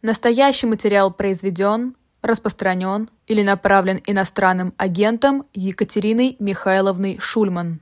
[0.00, 7.80] Настоящий материал произведен, распространен или направлен иностранным агентом Екатериной Михайловной Шульман.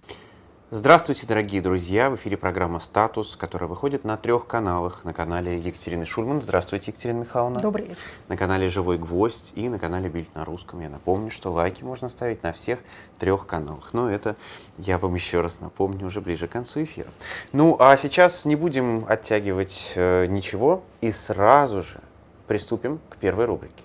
[0.70, 2.10] Здравствуйте, дорогие друзья!
[2.10, 5.04] В эфире программа «Статус», которая выходит на трех каналах.
[5.04, 6.40] На канале Екатерины Шульман.
[6.40, 7.60] Здравствуйте, Екатерина Михайловна.
[7.60, 8.00] Добрый вечер.
[8.28, 10.80] На канале «Живой гвоздь» и на канале «Бильд на русском».
[10.80, 12.80] Я напомню, что лайки можно ставить на всех
[13.18, 13.90] трех каналах.
[13.92, 14.36] Но это
[14.78, 17.10] я вам еще раз напомню уже ближе к концу эфира.
[17.52, 22.00] Ну, а сейчас не будем оттягивать э, ничего и сразу же
[22.46, 23.82] приступим к первой рубрике.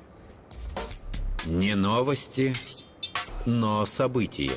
[1.45, 2.53] Не новости,
[3.45, 4.52] но события.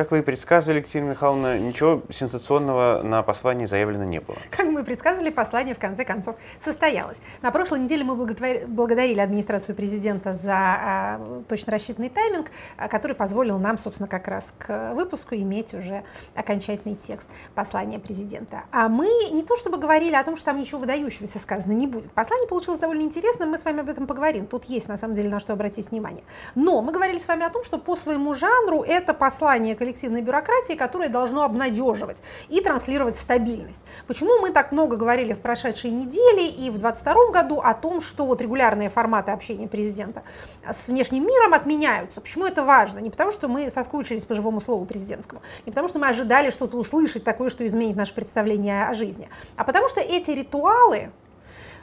[0.00, 4.38] Как вы и предсказывали, Екатерина Михайловна, ничего сенсационного на послании заявлено не было.
[4.50, 7.18] Как мы предсказывали, послание в конце концов состоялось.
[7.42, 12.46] На прошлой неделе мы благодарили администрацию президента за а, точно рассчитанный тайминг,
[12.78, 16.02] а, который позволил нам, собственно, как раз к выпуску иметь уже
[16.34, 18.62] окончательный текст послания президента.
[18.72, 22.10] А мы не то чтобы говорили о том, что там ничего выдающегося сказано не будет.
[22.12, 24.46] Послание получилось довольно интересным, мы с вами об этом поговорим.
[24.46, 26.24] Тут есть, на самом деле, на что обратить внимание.
[26.54, 30.74] Но мы говорили с вами о том, что по своему жанру это послание коллективной бюрократии,
[30.74, 33.80] которое должно обнадеживать и транслировать стабильность.
[34.06, 38.24] Почему мы так много говорили в прошедшие недели и в 2022 году о том, что
[38.24, 40.22] вот регулярные форматы общения президента
[40.64, 42.20] с внешним миром отменяются?
[42.20, 43.00] Почему это важно?
[43.00, 46.76] Не потому, что мы соскучились по живому слову президентскому, не потому, что мы ожидали что-то
[46.76, 51.10] услышать такое, что изменит наше представление о жизни, а потому что эти ритуалы,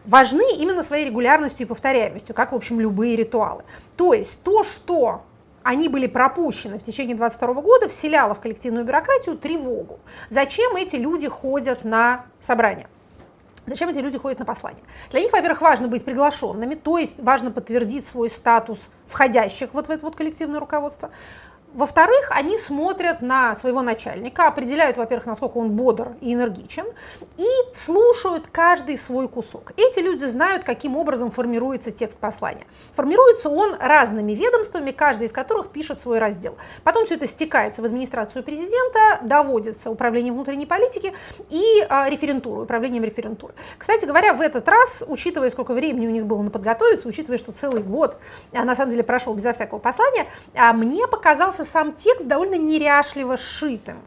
[0.06, 3.64] важны именно своей регулярностью и повторяемостью, как, в общем, любые ритуалы.
[3.98, 5.24] То есть то, что
[5.68, 10.00] они были пропущены в течение 22 года, вселяло в коллективную бюрократию тревогу.
[10.30, 12.88] Зачем эти люди ходят на собрания?
[13.66, 14.82] Зачем эти люди ходят на послание?
[15.12, 19.92] Для них, во-первых, важно быть приглашенными, то есть важно подтвердить свой статус входящих вот в
[19.92, 21.10] это вот коллективное руководство.
[21.78, 26.86] Во-вторых, они смотрят на своего начальника, определяют, во-первых, насколько он бодр и энергичен,
[27.38, 29.74] и слушают каждый свой кусок.
[29.78, 32.66] Эти люди знают, каким образом формируется текст послания.
[32.96, 36.58] Формируется он разными ведомствами, каждый из которых пишет свой раздел.
[36.84, 41.14] Потом все это стекается в администрацию президента, доводится управлением внутренней политики
[41.52, 43.54] и а, референтуру, управлением референтуры.
[43.78, 47.52] Кстати говоря, в этот раз, учитывая, сколько времени у них было на подготовиться, учитывая, что
[47.52, 48.18] целый год,
[48.52, 53.38] а на самом деле прошел безо всякого послания, а мне показался сам текст довольно неряшливо
[53.38, 53.98] сшитым.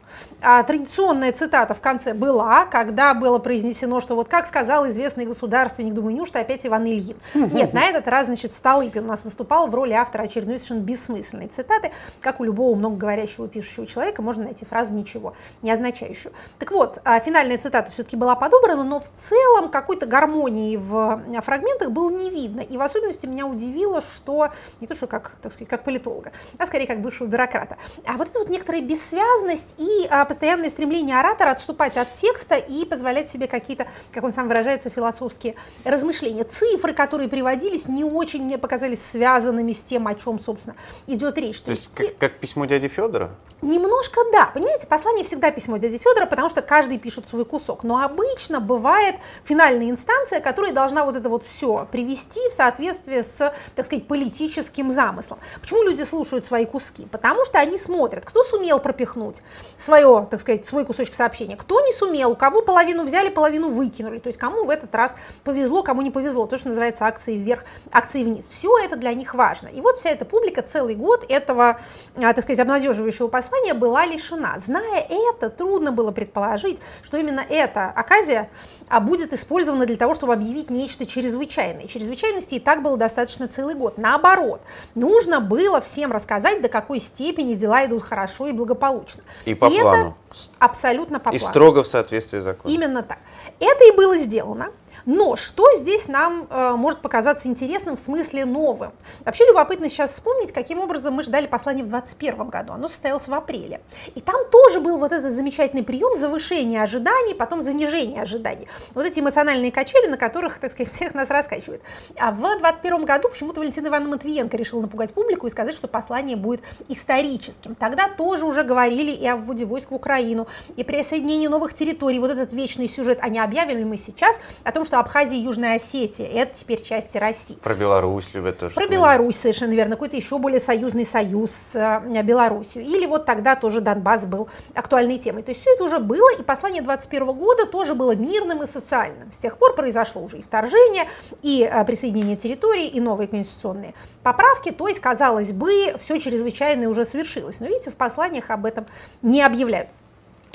[0.41, 5.93] А традиционная цитата в конце была, когда было произнесено, что вот как сказал известный государственник,
[5.93, 7.15] думаю, неужто опять Иван Ильин?
[7.33, 11.47] Нет, на этот раз, значит, Столыпин у нас выступал в роли автора очередной совершенно бессмысленной
[11.47, 11.91] цитаты,
[12.21, 16.33] как у любого многоговорящего пишущего человека можно найти фразу «ничего», не означающую.
[16.57, 21.91] Так вот, а финальная цитата все-таки была подобрана, но в целом какой-то гармонии в фрагментах
[21.91, 22.61] было не видно.
[22.61, 24.49] И в особенности меня удивило, что
[24.79, 27.77] не то, что как, так сказать, как политолога, а скорее как бывшего бюрократа.
[28.05, 32.85] А вот эта вот некоторая бессвязность и а, постоянное стремление оратора отступать от текста и
[32.85, 36.43] позволять себе какие-то, как он сам выражается, философские размышления.
[36.43, 40.75] Цифры, которые приводились, не очень мне показались связанными с тем, о чем, собственно,
[41.07, 41.59] идет речь.
[41.59, 43.31] То, То есть, как, как письмо дяди Федора?
[43.61, 44.47] Немножко да.
[44.53, 47.83] Понимаете, послание всегда письмо дяди Федора, потому что каждый пишет свой кусок.
[47.83, 53.53] Но обычно бывает финальная инстанция, которая должна вот это вот все привести в соответствие с,
[53.75, 55.39] так сказать, политическим замыслом.
[55.61, 57.05] Почему люди слушают свои куски?
[57.05, 59.41] Потому что они смотрят, кто сумел пропихнуть
[59.77, 64.19] свое, так сказать, свой кусочек сообщения, кто не сумел, у кого половину взяли, половину выкинули.
[64.19, 66.47] То есть кому в этот раз повезло, кому не повезло.
[66.47, 68.47] То, что называется акции вверх, акции вниз.
[68.49, 69.67] Все это для них важно.
[69.67, 71.79] И вот вся эта публика целый год этого,
[72.15, 74.59] а, так сказать, обнадеживающего послания послания была лишена.
[74.59, 78.49] Зная это, трудно было предположить, что именно эта оказия
[78.87, 81.87] а, будет использована для того, чтобы объявить нечто чрезвычайное.
[81.87, 83.97] Чрезвычайности и так было достаточно целый год.
[83.97, 84.61] Наоборот,
[84.95, 87.20] нужно было всем рассказать, до какой степени
[87.55, 89.23] дела идут хорошо и благополучно.
[89.45, 90.17] И по и плану.
[90.59, 91.37] абсолютно по и плану.
[91.37, 92.75] И строго в соответствии с законом.
[92.75, 93.19] Именно так.
[93.59, 94.71] Это и было сделано.
[95.05, 98.91] Но что здесь нам э, может показаться интересным в смысле новым?
[99.25, 102.73] Вообще любопытно сейчас вспомнить, каким образом мы ждали послание в 2021 году.
[102.73, 103.81] Оно состоялось в апреле.
[104.15, 108.67] И там тоже был вот этот замечательный прием завышения ожиданий, потом занижения ожиданий.
[108.93, 111.81] Вот эти эмоциональные качели, на которых, так сказать, всех нас раскачивают.
[112.17, 116.35] А в 2021 году почему-то Валентина Ивановна Матвиенко решила напугать публику и сказать, что послание
[116.37, 117.75] будет историческим.
[117.75, 122.19] Тогда тоже уже говорили и о вводе войск в Украину, и присоединении новых территорий.
[122.19, 125.75] Вот этот вечный сюжет, а не объявили мы сейчас о том, что Абхазия и Южная
[125.75, 127.55] Осетия– это теперь части России.
[127.55, 128.73] Про Беларусь любят тоже.
[128.73, 129.95] Про Беларусь, совершенно верно.
[129.95, 132.85] Какой-то еще более союзный союз с э, Белоруссией.
[132.85, 135.43] Или вот тогда тоже Донбасс был актуальной темой.
[135.43, 139.31] То есть все это уже было, и послание 21 года тоже было мирным и социальным.
[139.31, 141.07] С тех пор произошло уже и вторжение,
[141.41, 143.93] и э, присоединение территории, и новые конституционные
[144.23, 144.71] поправки.
[144.71, 147.59] То есть, казалось бы, все чрезвычайное уже совершилось.
[147.59, 148.85] Но видите, в посланиях об этом
[149.21, 149.89] не объявляют.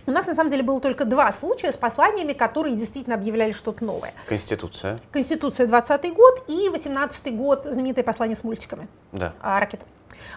[0.07, 3.85] У нас на самом деле было только два случая с посланиями, которые действительно объявляли что-то
[3.85, 4.15] новое.
[4.29, 5.01] Конституция.
[5.11, 8.89] Конституция 20 год и 18 год, знаменитое послание с мультиками.
[9.13, 9.33] Да.
[9.41, 9.85] А, ракета.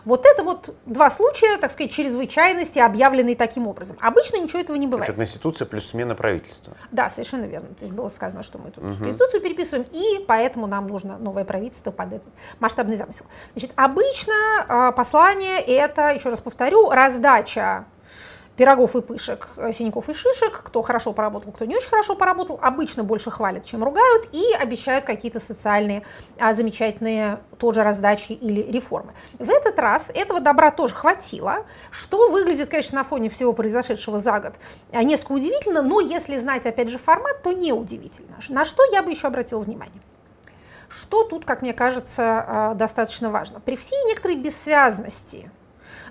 [0.05, 3.97] Вот это вот два случая, так сказать, чрезвычайности, объявленные таким образом.
[4.01, 5.05] Обычно ничего этого не бывает.
[5.05, 6.75] Значит, Конституция плюс смена правительства.
[6.91, 7.69] Да, совершенно верно.
[7.69, 8.95] То есть было сказано, что мы тут угу.
[8.95, 13.25] Конституцию переписываем, и поэтому нам нужно новое правительство под этот масштабный замысел.
[13.53, 14.33] Значит, обычно
[14.67, 17.85] э, послание это, еще раз повторю, раздача
[18.59, 22.59] пирогов и пышек, э, синяков и шишек, кто хорошо поработал, кто не очень хорошо поработал,
[22.61, 26.03] обычно больше хвалят, чем ругают, и обещают какие-то социальные
[26.37, 29.13] а, замечательные тоже раздачи или реформы.
[29.37, 34.41] В этот раз этого добра тоже хватило, что выглядит, конечно, на фоне всего произошедшего за
[34.41, 34.55] год
[34.91, 38.39] а, несколько удивительно, но если знать, опять же, формат, то не удивительно.
[38.49, 40.01] На что я бы еще обратила внимание?
[40.89, 43.61] Что тут, как мне кажется, а, достаточно важно?
[43.61, 45.49] При всей некоторой бессвязности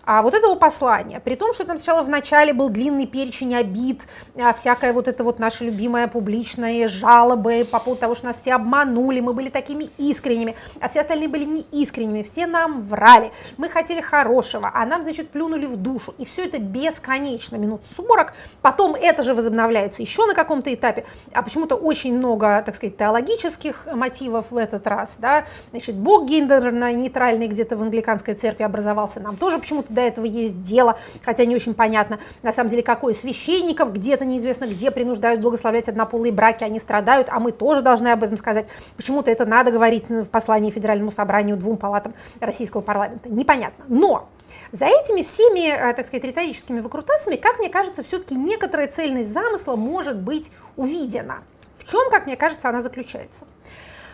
[0.08, 4.04] а вот этого послания, при том, что там сначала в начале был длинный перечень обид,
[4.40, 8.54] а всякая вот это вот наша любимая публичная жалобы по поводу того, что нас все
[8.54, 13.68] обманули, мы были такими искренними, а все остальные были не искренними, все нам врали, мы
[13.68, 18.32] хотели хорошего, а нам, значит, плюнули в душу, и все это бесконечно, минут 40,
[18.62, 21.04] потом это же возобновляется еще на каком-то этапе,
[21.34, 27.46] а почему-то очень много, так сказать, теологических мотивов в этот раз, да, значит, Бог гендерно-нейтральный
[27.46, 31.74] где-то в англиканской церкви образовался, нам тоже почему-то до этого есть дело, хотя не очень
[31.74, 37.28] понятно, на самом деле, какое священников где-то неизвестно где принуждают благословлять однополые браки, они страдают,
[37.30, 38.68] а мы тоже должны об этом сказать.
[38.96, 43.28] Почему-то это надо говорить в послании Федеральному собранию двум палатам российского парламента.
[43.28, 43.84] Непонятно.
[43.88, 44.28] Но
[44.70, 49.76] за этими всеми, э, так сказать, риторическими выкрутасами, как мне кажется, все-таки некоторая цельность замысла
[49.76, 51.42] может быть увидена.
[51.78, 53.46] В чем, как мне кажется, она заключается?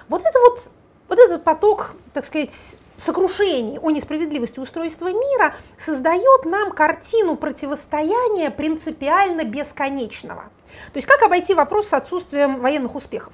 [0.08, 0.70] Вот это вот,
[1.08, 9.44] вот этот поток, так сказать, сокрушений о несправедливости устройства мира создает нам картину противостояния принципиально
[9.44, 10.44] бесконечного.
[10.93, 13.32] То есть как обойти вопрос с отсутствием военных успехов?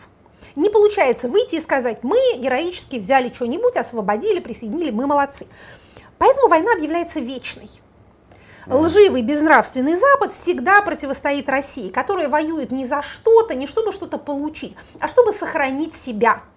[0.56, 5.46] Не получается выйти и сказать, мы героически взяли что-нибудь, освободили, присоединили, мы молодцы.
[6.18, 7.70] Поэтому война объявляется вечной.
[8.66, 14.76] Лживый, безнравственный Запад всегда противостоит России, которая воюет не за что-то, не чтобы что-то получить,
[15.00, 16.42] а чтобы сохранить себя–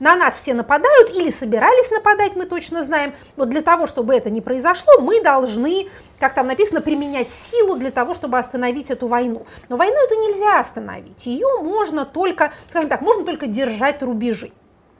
[0.00, 3.14] на нас все нападают или собирались нападать, мы точно знаем.
[3.36, 5.88] Но для того, чтобы это не произошло, мы должны,
[6.18, 9.46] как там написано, применять силу для того, чтобы остановить эту войну.
[9.68, 11.26] Но войну эту нельзя остановить.
[11.26, 14.52] Ее можно только, скажем так, можно только держать рубежи.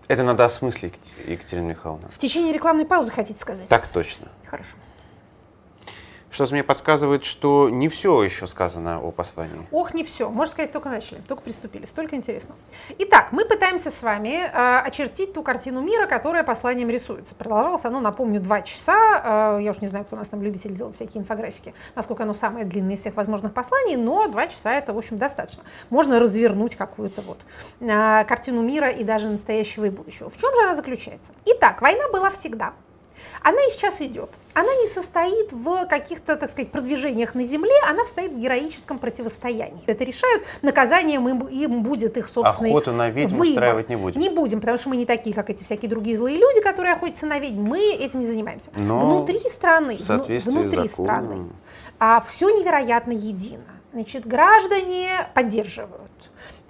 [0.07, 0.95] Это надо осмыслить,
[1.27, 2.09] Екатерина Михайловна.
[2.13, 3.69] В течение рекламной паузы хотите сказать?
[3.69, 4.29] Так точно.
[4.45, 4.77] Хорошо.
[6.35, 9.69] Что-то мне подсказывает, что не все еще сказано о послании.
[9.71, 10.29] Ох, не все.
[10.29, 11.87] Можно сказать, только начали, только приступили.
[11.87, 12.59] Столько интересного.
[12.99, 17.37] Итак, мы пытаемся с вами э, очертить ту картину мира, которая посланием рисуется.
[17.37, 19.59] Продолжалось оно, напомню, два часа.
[19.59, 22.35] Э, я уж не знаю, кто у нас там любитель делать всякие инфографики, насколько оно
[22.35, 25.63] самое длинное из всех возможных посланий, но два часа это, в общем, достаточно.
[25.89, 27.39] Можно развернуть какую-то вот
[27.79, 30.31] э, картину мира и даже настоящего и будущего.
[30.31, 31.31] В чем же она заключается?
[31.45, 32.73] Итак, война была всегда.
[33.43, 34.31] Она и сейчас идет.
[34.55, 39.83] Она не состоит в каких-то, так сказать, продвижениях на земле, она стоит в героическом противостоянии.
[39.87, 43.49] Это решают, наказанием им, им будет их собственный Охоту на ведьм выбор.
[43.49, 44.21] устраивать не будем.
[44.21, 47.27] Не будем, потому что мы не такие, как эти всякие другие злые люди, которые охотятся
[47.27, 47.63] на ведьм.
[47.63, 48.71] Мы этим не занимаемся.
[48.77, 50.89] Но внутри страны, внутри законом.
[50.89, 51.47] страны,
[51.99, 53.65] а все невероятно едино.
[53.93, 56.11] Значит, граждане поддерживают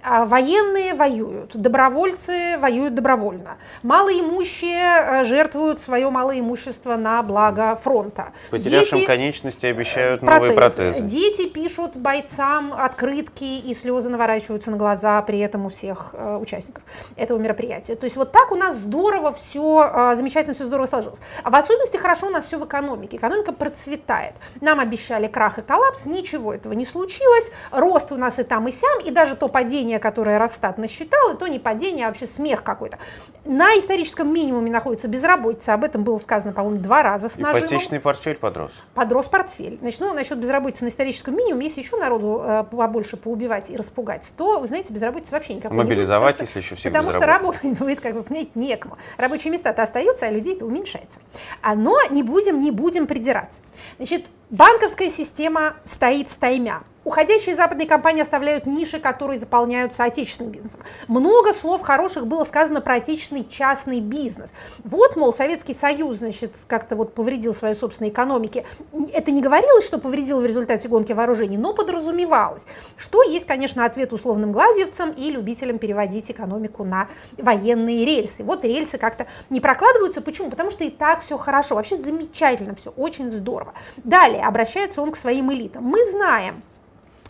[0.05, 8.33] военные воюют, добровольцы воюют добровольно, малоимущие э, жертвуют свое малое имущество на благо фронта.
[8.51, 11.01] Потерявшим Дети, конечности обещают новые протезы.
[11.01, 16.83] Дети пишут бойцам открытки и слезы наворачиваются на глаза при этом у всех э, участников
[17.15, 17.95] этого мероприятия.
[17.95, 21.19] То есть вот так у нас здорово все, э, замечательно все здорово сложилось.
[21.43, 23.17] А в особенности хорошо у нас все в экономике.
[23.17, 24.35] Экономика процветает.
[24.61, 27.51] Нам обещали крах и коллапс, ничего этого не случилось.
[27.71, 31.33] Рост у нас и там, и сям, и даже то падение падение, которое Росстат насчитал,
[31.33, 32.97] и то не падение, а вообще смех какой-то.
[33.45, 37.61] На историческом минимуме находится безработица, об этом было сказано, по-моему, два раза с нажимом.
[37.61, 38.71] Ипотечный портфель подрос.
[38.93, 39.77] Подрос портфель.
[39.81, 44.33] Значит, ну, насчет безработицы на историческом минимуме, если еще народу э, побольше поубивать и распугать,
[44.37, 47.63] то, вы знаете, безработицы вообще никакой Мобилизовать, не если будет, еще всех Потому что работать
[47.79, 48.97] будет, как бы, понимаете, некому.
[49.17, 51.19] Рабочие места-то остаются, а людей-то уменьшается.
[51.61, 53.61] А, но не будем, не будем придираться.
[53.97, 56.81] Значит, банковская система стоит стаймя.
[57.05, 60.79] Уходящие западные компании оставляют ниши, которые заполняются отечественным бизнесом.
[61.07, 64.51] Много слов хороших было сказано про отечественный частный бизнес.
[64.83, 68.65] Вот, мол, Советский Союз, значит, как-то вот повредил своей собственной экономике.
[69.13, 72.65] Это не говорилось, что повредило в результате гонки вооружений, но подразумевалось,
[72.97, 77.07] что есть, конечно, ответ условным глазьевцам и любителям переводить экономику на
[77.37, 78.43] военные рельсы.
[78.43, 80.21] Вот рельсы как-то не прокладываются.
[80.21, 80.49] Почему?
[80.49, 83.75] Потому что и так все хорошо, вообще замечательно все, очень здорово.
[83.97, 85.83] Далее обращается он к своим элитам.
[85.83, 86.63] Мы знаем,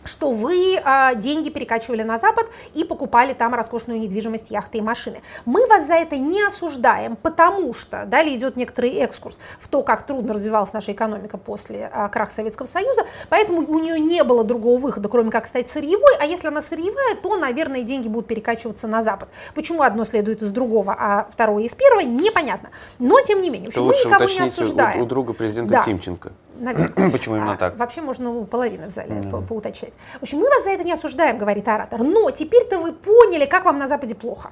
[0.06, 5.22] что вы э, деньги перекачивали на Запад и покупали там роскошную недвижимость, яхты и машины.
[5.44, 10.06] Мы вас за это не осуждаем, потому что далее идет некоторый экскурс в то, как
[10.06, 14.78] трудно развивалась наша экономика после э, краха Советского Союза, поэтому у нее не было другого
[14.78, 19.02] выхода, кроме как стать сырьевой, а если она сырьевая, то, наверное, деньги будут перекачиваться на
[19.02, 19.28] Запад.
[19.54, 22.70] Почему одно следует из другого, а второе из первого, непонятно.
[22.98, 25.00] Но, тем не менее, общем, мы никого не осуждаем.
[25.00, 25.82] У, у друга президента да.
[25.82, 26.32] Тимченко.
[26.60, 27.10] Наверное.
[27.12, 27.74] Почему именно так?
[27.74, 29.30] А, вообще можно у половины в зале mm.
[29.30, 29.94] по поуточнять.
[30.20, 32.02] В общем, мы вас за это не осуждаем, говорит оратор.
[32.02, 34.50] Но теперь-то вы поняли, как вам на Западе плохо.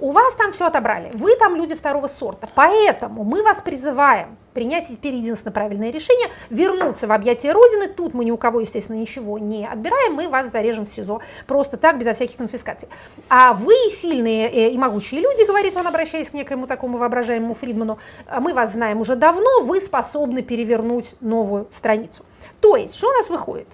[0.00, 4.88] У вас там все отобрали, вы там люди второго сорта, поэтому мы вас призываем принять
[4.88, 9.38] теперь единственное правильное решение, вернуться в объятия Родины, тут мы ни у кого, естественно, ничего
[9.38, 12.88] не отбираем, мы вас зарежем в СИЗО, просто так, безо всяких конфискаций.
[13.28, 17.98] А вы сильные э, и могучие люди, говорит он, обращаясь к некоему такому воображаемому Фридману,
[18.26, 22.24] «А мы вас знаем уже давно, вы способны перевернуть новую страницу.
[22.60, 23.68] То есть, что у нас выходит?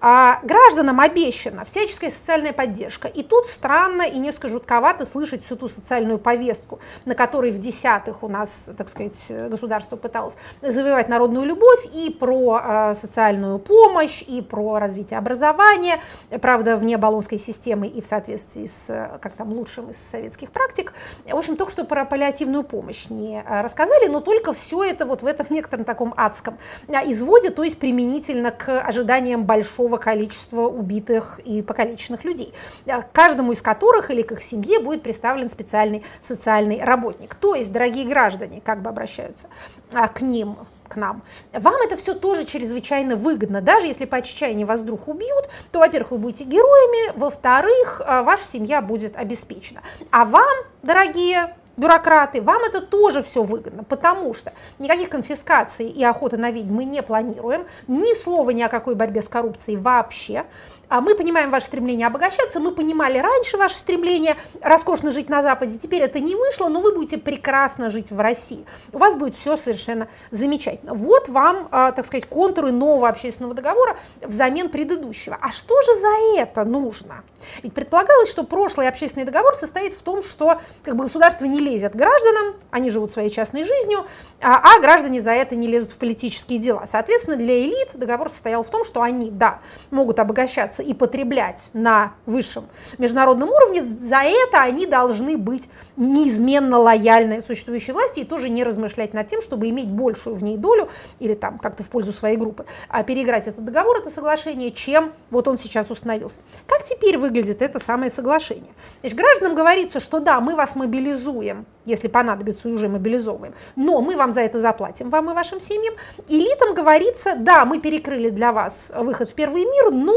[0.00, 3.08] А гражданам обещана всяческая социальная поддержка.
[3.08, 8.22] И тут странно и несколько жутковато слышать всю ту социальную повестку, на которой в десятых
[8.22, 14.42] у нас, так сказать, государство пыталось завоевать народную любовь и про э, социальную помощь, и
[14.42, 16.00] про развитие образования,
[16.40, 20.92] правда, вне баллонской системы и в соответствии с, как там, лучшим из советских практик.
[21.24, 25.26] В общем, только что про паллиативную помощь не рассказали, но только все это вот в
[25.26, 26.58] этом некотором таком адском
[26.88, 32.52] изводе, то есть применительно к ожиданиям большого количества убитых и покалеченных людей,
[32.84, 37.34] э, каждому из которых или к их семье будет представлен специальный социальный работник.
[37.34, 39.46] То есть, дорогие граждане, как бы обращаются
[39.92, 40.56] а, к ним,
[40.88, 41.22] к нам.
[41.52, 43.62] Вам это все тоже чрезвычайно выгодно.
[43.62, 48.44] Даже если по отчаянию вас вдруг убьют, то, во-первых, вы будете героями, во-вторых, э, ваша
[48.44, 49.80] семья будет обеспечена.
[50.10, 56.36] А вам, дорогие бюрократы, вам это тоже все выгодно, потому что никаких конфискаций и охоты
[56.36, 60.44] на ведьм мы не планируем, ни слова ни о какой борьбе с коррупцией вообще.
[60.88, 65.78] А мы понимаем ваше стремление обогащаться, мы понимали раньше ваше стремление роскошно жить на Западе,
[65.78, 68.64] теперь это не вышло, но вы будете прекрасно жить в России.
[68.92, 70.94] У вас будет все совершенно замечательно.
[70.94, 75.36] Вот вам, а, так сказать, контуры нового общественного договора взамен предыдущего.
[75.40, 77.24] А что же за это нужно?
[77.62, 81.96] Ведь предполагалось, что прошлый общественный договор состоит в том, что как бы, государство не лезет
[81.96, 84.06] гражданам, они живут своей частной жизнью,
[84.40, 86.86] а, а граждане за это не лезут в политические дела.
[86.90, 92.14] Соответственно, для элит договор состоял в том, что они, да, могут обогащаться и потреблять на
[92.26, 92.66] высшем
[92.98, 99.14] международном уровне, за это они должны быть неизменно лояльны существующей власти и тоже не размышлять
[99.14, 102.66] над тем, чтобы иметь большую в ней долю или там как-то в пользу своей группы,
[102.88, 106.40] а переиграть этот договор, это соглашение, чем вот он сейчас установился.
[106.66, 108.72] Как теперь выглядит это самое соглашение?
[109.00, 114.32] Значит, гражданам говорится, что да, мы вас мобилизуем, если понадобится, уже мобилизовываем, но мы вам
[114.32, 115.94] за это заплатим, вам и вашим семьям.
[116.28, 120.14] Элитам говорится, да, мы перекрыли для вас выход в первый мир, но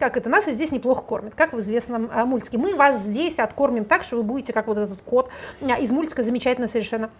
[0.00, 2.56] как это, нас и здесь неплохо кормят, как в известном а, мультике.
[2.58, 5.28] Мы вас здесь откормим так, что вы будете, как вот этот кот
[5.60, 7.10] а, из мультика, замечательно совершенно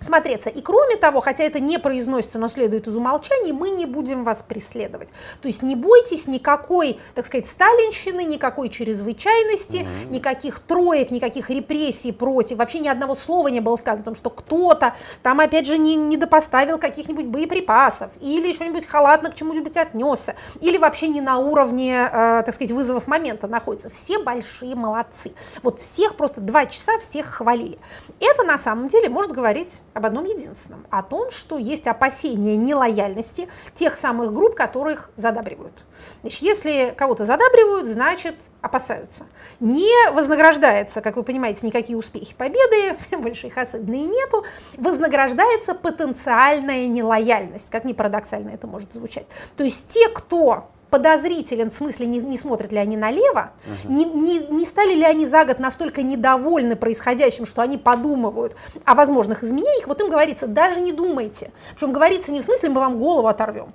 [0.00, 0.50] смотреться.
[0.50, 4.42] И кроме того, хотя это не произносится, но следует из умолчаний, мы не будем вас
[4.42, 5.08] преследовать.
[5.40, 10.10] То есть не бойтесь никакой, так сказать, сталинщины, никакой чрезвычайности, mm-hmm.
[10.10, 12.58] никаких троек, никаких репрессий против.
[12.58, 15.96] Вообще ни одного слова не было сказано о том, что кто-то там, опять же, не,
[15.96, 22.08] не допоставил каких-нибудь боеприпасов, или что-нибудь халатно к чему-нибудь отнесся, или вообще не на уровне,
[22.10, 23.90] э, так сказать, вызовов момента находится.
[23.90, 25.32] Все большие молодцы.
[25.62, 27.78] Вот всех просто два часа всех хвалили.
[28.18, 33.48] Это на самом деле может говорить об одном единственном, о том, что есть опасения нелояльности
[33.74, 35.84] тех самых групп, которых задабривают.
[36.20, 39.24] Значит, если кого-то задабривают, значит опасаются.
[39.58, 44.44] Не вознаграждается, как вы понимаете, никакие успехи победы, больше их особенно нету,
[44.76, 49.26] вознаграждается потенциальная нелояльность, как ни парадоксально это может звучать.
[49.56, 53.92] То есть те, кто подозрителен, в смысле не, не смотрят ли они налево, угу.
[53.92, 58.94] не, не, не стали ли они за год настолько недовольны происходящим, что они подумывают о
[58.94, 61.52] возможных изменениях, вот им говорится, даже не думайте.
[61.74, 63.72] Причем говорится не в смысле мы вам голову оторвем,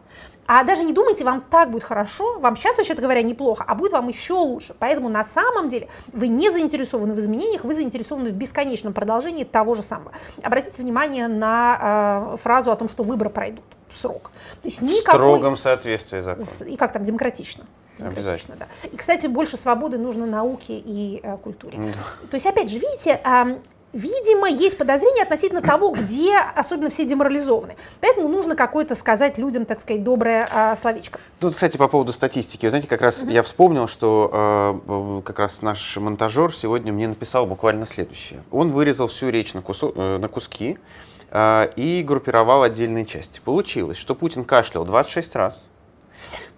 [0.48, 3.94] а даже не думайте, вам так будет хорошо, вам сейчас, вообще-то говоря, неплохо, а будет
[3.94, 4.76] вам еще лучше.
[4.78, 9.74] Поэтому на самом деле вы не заинтересованы в изменениях, вы заинтересованы в бесконечном продолжении того
[9.74, 10.12] же самого.
[10.44, 14.32] Обратите внимание на э, фразу о том, что выборы пройдут срок.
[14.62, 15.20] То есть никакой...
[15.20, 16.70] В строгом соответствии закона.
[16.70, 17.66] И как там, демократично.
[18.00, 18.58] Обязательно.
[18.58, 18.68] Да.
[18.92, 21.78] И, кстати, больше свободы нужно науке и э, культуре.
[21.78, 22.28] Да.
[22.30, 23.58] То есть, опять же, видите, э,
[23.96, 27.78] видимо, есть подозрение относительно того, где особенно все деморализованы.
[28.02, 31.20] Поэтому нужно какое-то сказать людям, так сказать, доброе э, словечко.
[31.40, 32.66] Тут, кстати, по поводу статистики.
[32.66, 37.46] Вы знаете, как раз я вспомнил, что э, как раз наш монтажер сегодня мне написал
[37.46, 38.44] буквально следующее.
[38.52, 40.78] Он вырезал всю речь на, кусу, э, на куски,
[41.32, 43.42] и группировал отдельные части.
[43.44, 45.70] Получилось, что Путин кашлял 26 раз,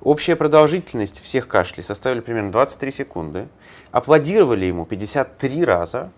[0.02, 3.48] Общая продолжительность всех кашлей составила примерно 23 секунды.
[3.92, 6.12] Аплодировали ему 53 раза.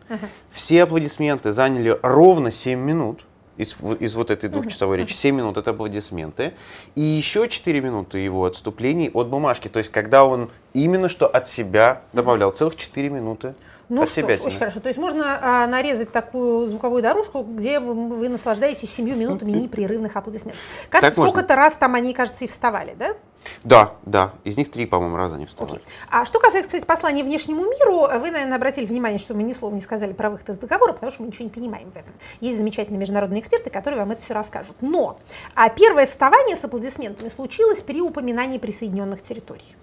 [0.52, 3.26] Все аплодисменты заняли ровно 7 минут
[3.58, 5.14] из, из вот этой двухчасовой речи.
[5.14, 6.54] 7 минут это аплодисменты.
[6.96, 9.70] И еще 4 минуты его отступлений от бумажки.
[9.70, 13.56] То есть, когда он именно что от себя добавлял, целых 4 минуты.
[13.90, 14.80] Ну что ж, очень хорошо.
[14.80, 20.16] То есть можно а, нарезать такую звуковую дорожку, где вы, вы наслаждаетесь семью минутами непрерывных
[20.16, 20.62] аплодисментов.
[20.90, 23.16] Кажется, сколько-то раз там они, кажется, и вставали, да?
[23.64, 24.34] Да, да.
[24.44, 25.78] Из них три, по-моему, раза не вставали.
[25.78, 25.88] Окей.
[26.10, 29.74] А что касается, кстати, послания внешнему миру, вы, наверное, обратили внимание, что мы ни слова
[29.74, 32.14] не сказали про выход из договора, потому что мы ничего не понимаем в этом.
[32.42, 34.76] Есть замечательные международные эксперты, которые вам это все расскажут.
[34.82, 35.20] Но
[35.56, 39.76] а первое вставание с аплодисментами случилось при упоминании присоединенных территорий.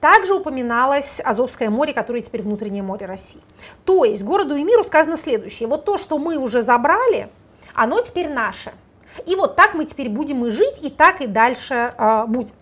[0.00, 3.40] Также упоминалось Азовское море, которое теперь внутреннее море России.
[3.84, 5.68] То есть городу и миру сказано следующее.
[5.68, 7.28] Вот то, что мы уже забрали,
[7.74, 8.72] оно теперь наше.
[9.24, 12.54] И вот так мы теперь будем и жить, и так и дальше а, будет.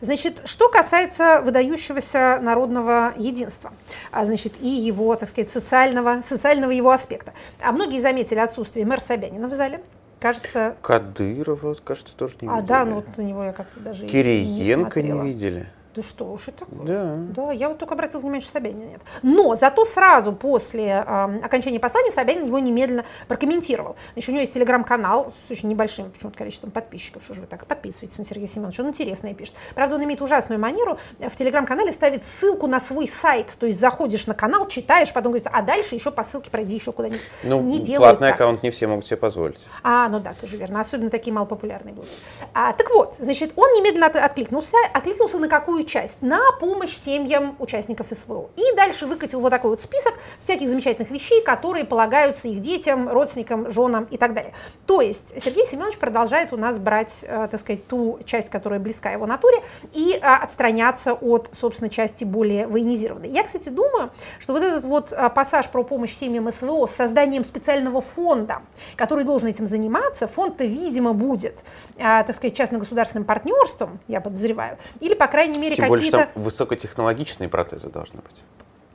[0.00, 3.72] Значит, что касается выдающегося народного единства,
[4.10, 7.32] а, значит, и его, так сказать, социального, социального его аспекта.
[7.60, 9.80] А многие заметили отсутствие мэра Собянина в зале.
[10.18, 12.66] Кажется, Кадырова, кажется, тоже не а, видели.
[12.66, 15.22] да, ну вот на него я как-то даже Кириенко не смотрела.
[15.22, 15.66] видели.
[15.94, 16.86] Да что уж и такое.
[16.86, 17.14] Да.
[17.16, 19.00] Да, я вот только обратила внимание, что Собянина нет.
[19.22, 23.96] Но зато сразу после э, окончания послания Собянин его немедленно прокомментировал.
[24.12, 27.24] Значит, у него есть телеграм-канал с очень небольшим почему-то количеством подписчиков.
[27.24, 28.82] Что же вы так подписываетесь на Сергея Семеновича?
[28.84, 29.54] Он интересное пишет.
[29.74, 30.98] Правда, он имеет ужасную манеру.
[31.18, 33.48] В телеграм-канале ставит ссылку на свой сайт.
[33.58, 36.92] То есть заходишь на канал, читаешь, потом говорится, а дальше еще по ссылке пройди еще
[36.92, 37.20] куда-нибудь.
[37.42, 38.36] Ну, не платный так.
[38.36, 39.58] аккаунт не все могут себе позволить.
[39.82, 40.80] А, ну да, тоже верно.
[40.80, 42.10] Особенно такие малопопулярные будут.
[42.54, 44.76] А, так вот, значит, он немедленно от- откликнулся.
[44.94, 46.22] Откликнулся на какую часть?
[46.22, 48.50] На помощь семьям участников СВО.
[48.56, 53.70] И дальше выкатил вот такой вот список всяких замечательных вещей, которые полагаются их детям, родственникам,
[53.70, 54.52] женам и так далее.
[54.86, 59.10] То есть Сергей Семенович продолжает у нас брать, э, так сказать, ту часть, которая близка
[59.10, 59.58] его натуре,
[59.92, 63.28] и э, отстраняться от, собственно, части более военизированной.
[63.28, 67.44] Я, кстати, думаю, что вот этот вот э, пассаж про помощь семьям СВО с созданием
[67.44, 68.62] специального фонда,
[68.96, 71.62] который должен этим заниматься, фонд-то, видимо, будет,
[71.96, 77.48] так сказать, частно-государственным партнерством, я подозреваю, или, по крайней мере, Тем более, что там высокотехнологичные
[77.48, 78.42] протезы должны быть.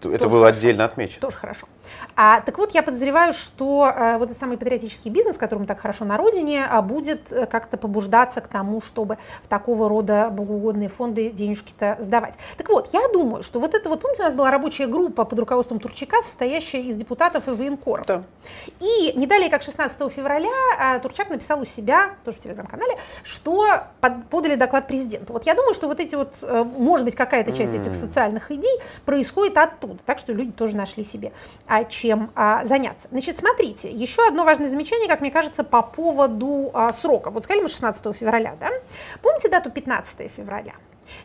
[0.10, 0.58] Это Тоже было хорошо.
[0.58, 1.22] отдельно отмечено.
[1.22, 1.68] Тоже хорошо.
[2.16, 6.06] А, так вот, я подозреваю, что э, вот этот самый патриотический бизнес, которому так хорошо
[6.06, 11.30] на родине, а, будет э, как-то побуждаться к тому, чтобы в такого рода богоугодные фонды
[11.30, 12.36] денежки-то сдавать.
[12.58, 15.40] Так вот, я думаю, что вот это вот, помните, у нас была рабочая группа под
[15.40, 18.06] руководством Турчака, состоящая из депутатов и военкоров.
[18.08, 18.24] Да.
[18.80, 23.66] И не далее, как 16 февраля, а, Турчак написал у себя, тоже в телеграм-канале, что
[24.00, 25.34] под- подали доклад президенту.
[25.34, 28.80] Вот я думаю, что вот эти вот, э, может быть, какая-то часть этих социальных идей
[29.06, 29.95] происходит оттуда.
[30.06, 31.32] Так что люди тоже нашли себе
[31.68, 33.08] а, чем а, заняться.
[33.12, 37.30] Значит, смотрите, еще одно важное замечание, как мне кажется, по поводу а, срока.
[37.30, 38.70] Вот сказали мы 16 февраля, да?
[39.22, 40.74] Помните дату 15 февраля?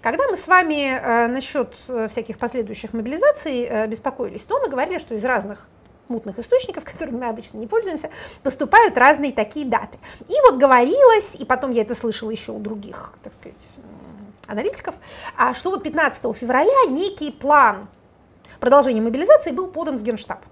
[0.03, 4.99] Когда мы с вами э, насчет э, всяких последующих мобилизаций э, беспокоились, то мы говорили,
[4.99, 5.69] что из разных
[6.09, 8.11] мутных источников, которыми мы обычно не пользуемся,
[8.43, 9.99] поступают разные такие даты.
[10.29, 13.67] И вот говорилось, и потом я это слышала еще у других, так сказать,
[14.47, 14.95] аналитиков,
[15.37, 17.89] а что вот 15 февраля некий план
[18.61, 20.45] продолжения мобилизации был подан в Генштаб.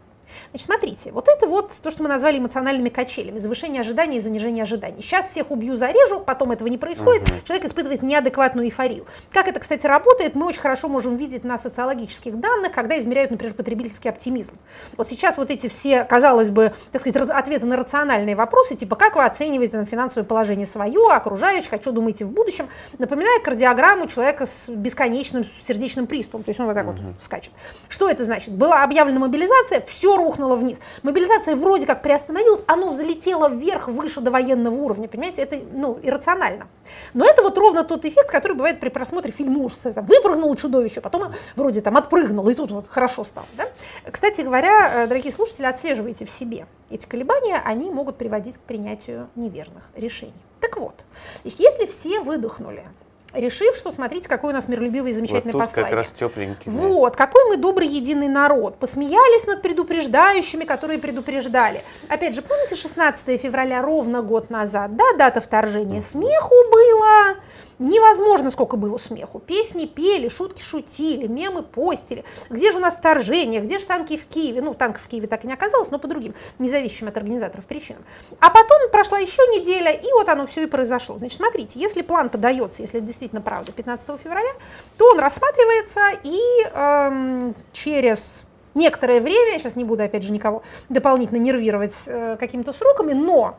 [0.51, 4.63] Значит, смотрите, вот это вот то, что мы назвали эмоциональными качелями, завышение ожиданий и занижение
[4.63, 5.03] ожиданий.
[5.03, 9.07] Сейчас всех убью, зарежу, потом этого не происходит, человек испытывает неадекватную эйфорию.
[9.33, 13.55] Как это, кстати, работает, мы очень хорошо можем видеть на социологических данных, когда измеряют, например,
[13.55, 14.55] потребительский оптимизм.
[14.97, 19.17] Вот сейчас вот эти все, казалось бы, так сказать, ответы на рациональные вопросы, типа, как
[19.17, 24.47] вы оцениваете там, финансовое положение свое, окружающих, о чем думаете в будущем, напоминает кардиограмму человека
[24.47, 27.53] с бесконечным сердечным приступом, то есть он вот так вот скачет.
[27.89, 28.55] Что это значит?
[28.55, 30.79] Была объявлена мобилизация, все рухнуло вниз.
[31.03, 36.69] Мобилизация вроде как приостановилась, оно взлетело вверх, выше до военного уровня, понимаете, это ну, иррационально.
[37.15, 39.95] Но это вот ровно тот эффект, который бывает при просмотре фильма ужасов.
[39.95, 43.47] Там, выпрыгнуло чудовище, потом вроде там отпрыгнуло, и тут вот хорошо стало.
[43.57, 43.65] Да?
[44.11, 49.29] Кстати говоря, э, дорогие слушатели, отслеживайте в себе эти колебания, они могут приводить к принятию
[49.35, 50.33] неверных решений.
[50.61, 51.05] Так вот,
[51.45, 52.85] если все выдохнули,
[53.33, 55.91] решив, что смотрите, какой у нас миролюбивый и Вот замечательный тут послание.
[55.91, 56.71] как раз тепленький.
[56.71, 58.77] Вот, какой мы добрый единый народ.
[58.79, 61.83] Посмеялись над предупреждающими, которые предупреждали.
[62.09, 66.03] Опять же, помните 16 февраля, ровно год назад, да, дата вторжения?
[66.03, 67.37] Смеху было
[67.79, 69.39] невозможно, сколько было смеху.
[69.39, 72.25] Песни пели, шутки шутили, мемы постили.
[72.51, 74.63] Где же у нас вторжение, где же танки в Киеве?
[74.63, 78.05] Ну, танков в Киеве так и не оказалось, но по другим, независимым от организаторов причинам.
[78.41, 81.19] А потом прошла еще неделя, и вот оно все и произошло.
[81.19, 84.53] Значит, смотрите, если план подается, если это действительно правда, 15 февраля,
[84.97, 86.41] то он рассматривается и
[86.73, 92.73] эм, через некоторое время, я сейчас не буду опять же никого дополнительно нервировать э, какими-то
[92.73, 93.59] сроками, но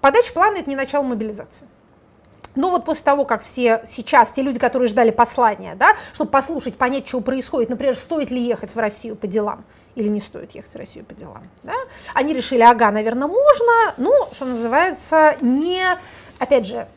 [0.00, 1.66] подача плана это не начало мобилизации.
[2.54, 6.76] Но вот после того, как все сейчас, те люди, которые ждали послания, да, чтобы послушать,
[6.76, 10.72] понять, что происходит, например, стоит ли ехать в Россию по делам, или не стоит ехать
[10.72, 11.42] в Россию по делам.
[11.62, 11.74] Да?
[12.14, 15.84] Они решили, ага, наверное, можно, ну, что называется, не,
[16.38, 16.88] опять же,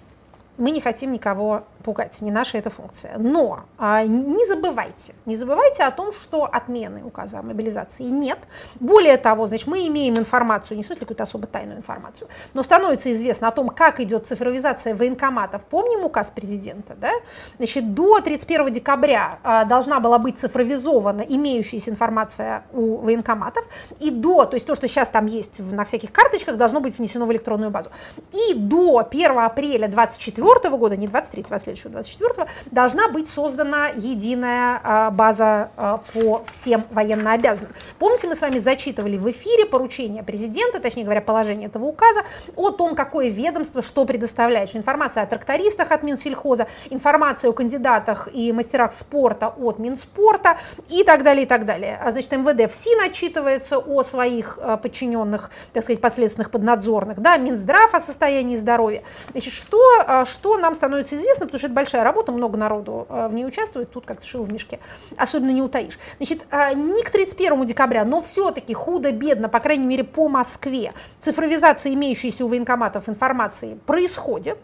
[0.58, 3.18] мы не хотим никого пугать, не наша эта функция.
[3.18, 8.40] Но а, не забывайте, не забывайте о том, что отмены указа о мобилизации нет.
[8.80, 13.12] Более того, значит, мы имеем информацию, не в смысле какую-то особо тайную информацию, но становится
[13.12, 15.64] известно о том, как идет цифровизация военкоматов.
[15.64, 17.12] Помним указ президента, да?
[17.58, 23.66] Значит, до 31 декабря а, должна была быть цифровизована имеющаяся информация у военкоматов,
[24.00, 27.26] и до, то есть то, что сейчас там есть на всяких карточках, должно быть внесено
[27.26, 27.90] в электронную базу.
[28.32, 34.80] И до 1 апреля 2024 года, не 23, а следующего, 24 должна быть создана единая
[34.84, 37.74] а, база а, по всем военнообязанным.
[38.00, 42.24] Помните, мы с вами зачитывали в эфире поручение президента, точнее говоря, положение этого указа,
[42.56, 44.76] о том, какое ведомство что предоставляет.
[44.76, 50.58] Информация о трактористах от Минсельхоза, информация о кандидатах и мастерах спорта от Минспорта
[50.90, 52.00] и так далее, и так далее.
[52.02, 58.02] А, значит, МВД ФСИН отчитывается о своих подчиненных, так сказать, подследственных поднадзорных, да, Минздрав о
[58.02, 59.04] состоянии здоровья.
[59.32, 63.34] Значит, что, что нам становится известно, потому что это большая работа, много народу э, в
[63.34, 64.80] ней участвует, тут как-то шил в мешке,
[65.16, 66.00] особенно не утаишь.
[66.18, 71.94] Значит, э, не к 31 декабря, но все-таки худо-бедно, по крайней мере по Москве, цифровизация
[71.94, 74.58] имеющейся у военкоматов информации происходит,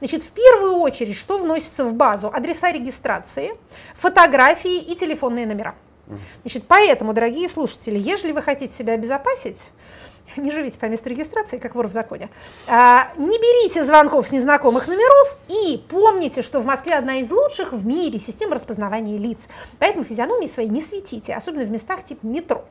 [0.00, 2.30] Значит, в первую очередь, что вносится в базу?
[2.32, 3.52] Адреса регистрации,
[3.94, 5.74] фотографии и телефонные номера.
[6.42, 9.70] Значит, поэтому, дорогие слушатели, если вы хотите себя обезопасить,
[10.36, 12.30] не живите по месту регистрации, как вор в законе.
[12.66, 17.72] А, не берите звонков с незнакомых номеров и помните, что в Москве одна из лучших
[17.72, 19.48] в мире систем распознавания лиц.
[19.78, 22.64] Поэтому физиономии свои не светите, особенно в местах типа метро.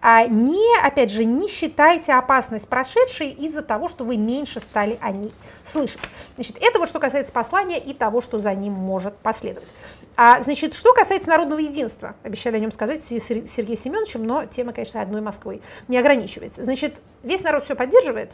[0.00, 5.10] А не, опять же, не считайте опасность прошедшей из-за того, что вы меньше стали о
[5.10, 5.32] ней
[5.64, 6.00] слышать.
[6.34, 9.72] Значит, это вот что касается послания и того, что за ним может последовать.
[10.16, 14.72] А, значит, что касается народного единства, обещали о нем сказать с Сергеем Семеновичем, но тема,
[14.72, 16.62] конечно, одной Москвой не ограничивается.
[16.62, 18.32] Значит, весь народ все поддерживает,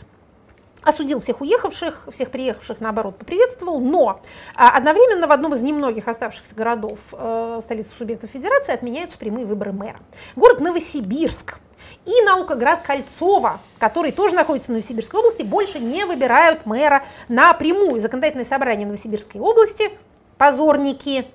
[0.82, 4.22] осудил всех уехавших, всех приехавших, наоборот, поприветствовал, но
[4.54, 9.72] а, одновременно в одном из немногих оставшихся городов э, столицы субъектов федерации отменяются прямые выборы
[9.72, 9.98] мэра.
[10.36, 11.58] Город Новосибирск
[12.06, 18.00] и наукоград Кольцово, который тоже находится в Новосибирской области, больше не выбирают мэра напрямую.
[18.00, 19.90] Законодательное собрание Новосибирской области,
[20.38, 21.26] позорники,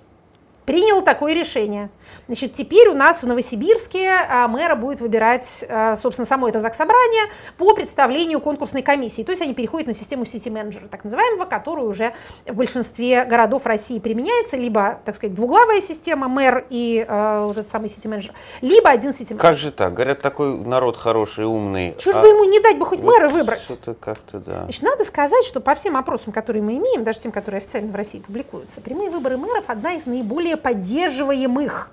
[0.65, 1.89] принял такое решение.
[2.27, 7.25] Значит, теперь у нас в Новосибирске а, мэра будет выбирать, а, собственно, само это заксобрание
[7.57, 9.23] по представлению конкурсной комиссии.
[9.23, 12.13] То есть они переходят на систему сити-менеджера, так называемого, которую уже
[12.45, 17.69] в большинстве городов России применяется, либо, так сказать, двуглавая система, мэр и э, вот этот
[17.69, 19.41] самый сити-менеджер, либо один сити-менеджер.
[19.41, 19.93] Как же так?
[19.93, 21.95] Говорят, такой народ хороший, умный.
[21.99, 22.21] Чего а...
[22.21, 23.61] бы ему не дать бы хоть вот мэра выбрать?
[23.61, 24.63] Что-то как-то, да.
[24.63, 27.95] Значит, надо сказать, что по всем опросам, которые мы имеем, даже тем, которые официально в
[27.95, 31.91] России публикуются, прямые выборы мэров одна из наиболее поддерживаемых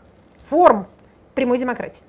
[0.48, 0.86] форм
[1.34, 2.02] прямой демократии.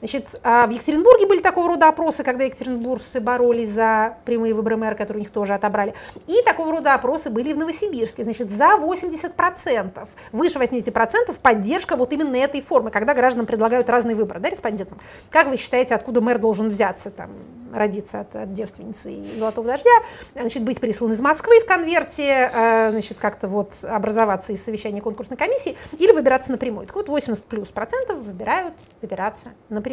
[0.00, 4.94] Значит, а в Екатеринбурге были такого рода опросы, когда екатеринбуржцы боролись за прямые выборы мэра,
[4.94, 5.94] которые у них тоже отобрали.
[6.26, 8.22] И такого рода опросы были в Новосибирске.
[8.22, 14.38] Значит, за 80%, выше 80% поддержка вот именно этой формы, когда гражданам предлагают разные выборы,
[14.38, 14.98] да, респондентам.
[15.30, 17.30] Как вы считаете, откуда мэр должен взяться, там,
[17.72, 19.90] родиться от, от девственницы и золотого дождя,
[20.32, 25.36] значит, быть прислан из Москвы в конверте, э, значит, как-то вот образоваться из совещания конкурсной
[25.36, 26.86] комиссии или выбираться напрямую.
[26.86, 29.87] Так вот, 80 плюс процентов выбирают выбираться напрямую.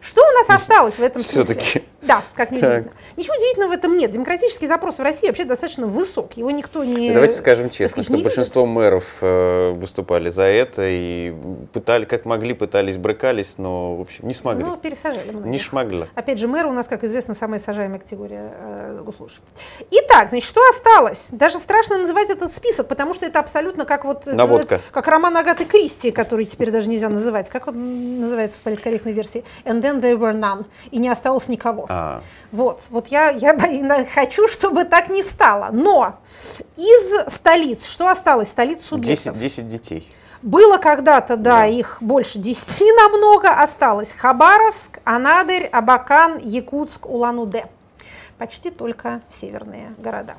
[0.00, 1.54] Что у нас осталось в этом смысле?
[1.54, 1.84] Все-таки.
[2.02, 2.92] Да, как не удивительно.
[3.16, 4.10] Ничего удивительного в этом нет.
[4.10, 6.36] Демократический запрос в России вообще достаточно высок.
[6.36, 7.10] Его никто не...
[7.12, 8.74] Давайте скажем честно, сказать, что большинство видит.
[8.74, 11.34] мэров э, выступали за это и
[11.72, 14.64] пытали, как могли, пытались, брыкались, но, в общем, не смогли.
[14.64, 15.50] Ну, пересажали многих.
[15.50, 16.06] Не смогли.
[16.14, 19.42] Опять же, мэр у нас, как известно, самая сажаемая категория э, госслужащих.
[19.90, 21.28] Итак, значит, что осталось?
[21.32, 24.26] Даже страшно называть этот список, потому что это абсолютно как вот...
[24.26, 24.80] Наводка.
[24.90, 27.48] как роман Агаты Кристи, который теперь даже нельзя называть.
[27.48, 29.23] Как он называется в политкорректной версии?
[29.64, 30.66] And then there were none.
[30.90, 31.86] И не осталось никого.
[31.88, 32.22] А.
[32.52, 33.56] Вот, вот я, я
[34.14, 35.70] хочу, чтобы так не стало.
[35.72, 36.18] Но
[36.76, 38.48] из столиц, что осталось?
[38.48, 39.38] Столиц субъектов.
[39.38, 40.12] 10, 10 детей.
[40.42, 47.64] Было когда-то, да, да, их больше 10 намного, осталось Хабаровск, Анадырь, Абакан, Якутск, Улан-Удэ.
[48.36, 50.34] Почти только северные города.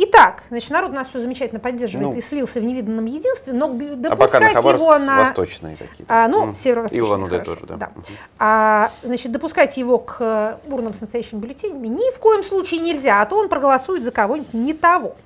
[0.00, 4.54] Итак, значит, народ нас все замечательно поддерживает ну, и слился в невиданном единстве, но допускать
[4.54, 5.24] а его на...
[5.24, 6.04] восточные какие-то.
[6.06, 6.54] А, ну, mm.
[6.54, 6.98] северо-восточные.
[6.98, 7.76] И тоже, да.
[7.76, 7.90] да.
[8.38, 13.26] А, значит, допускать его к урнам с настоящими бюллетенями ни в коем случае нельзя, а
[13.26, 15.16] то он проголосует за кого-нибудь не того.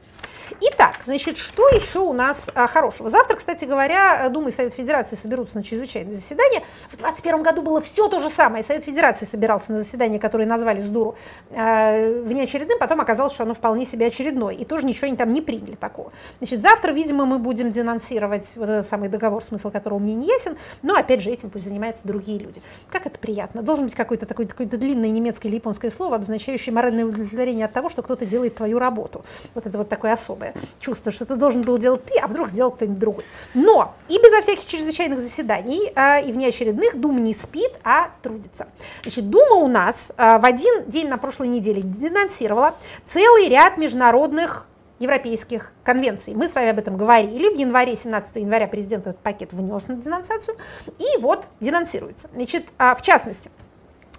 [0.70, 3.10] Итак, значит, что еще у нас а, хорошего?
[3.10, 6.60] Завтра, кстати говоря, Дума и Совет Федерации соберутся на чрезвычайное заседание.
[6.88, 8.62] В 2021 году было все то же самое.
[8.62, 11.16] Совет Федерации собирался на заседание, которое назвали с дуру
[11.50, 14.54] э, внеочередным, потом оказалось, что оно вполне себе очередное.
[14.54, 16.12] И тоже ничего они там не приняли такого.
[16.38, 20.56] Значит, завтра, видимо, мы будем денонсировать вот этот самый договор, смысл которого мне не ясен,
[20.82, 22.62] но, опять же, этим пусть занимаются другие люди.
[22.90, 23.62] Как это приятно.
[23.62, 27.88] Должен быть какое-то такое, такое длинное немецкое или японское слово, обозначающее моральное удовлетворение от того,
[27.88, 29.24] что кто-то делает твою работу.
[29.54, 32.70] Вот это вот такое особое чувство, что ты должен был делать ты, а вдруг сделал
[32.70, 33.24] кто-нибудь другой.
[33.54, 38.68] Но и безо всяких чрезвычайных заседаний, а, и внеочередных Дума не спит, а трудится.
[39.02, 44.66] Значит, Дума у нас а, в один день на прошлой неделе денонсировала целый ряд международных
[45.02, 46.34] европейских конвенций.
[46.34, 47.52] Мы с вами об этом говорили.
[47.52, 50.56] В январе, 17 января президент этот пакет внес на денонсацию.
[50.98, 52.28] И вот денонсируется.
[52.32, 53.50] Значит, а, в частности,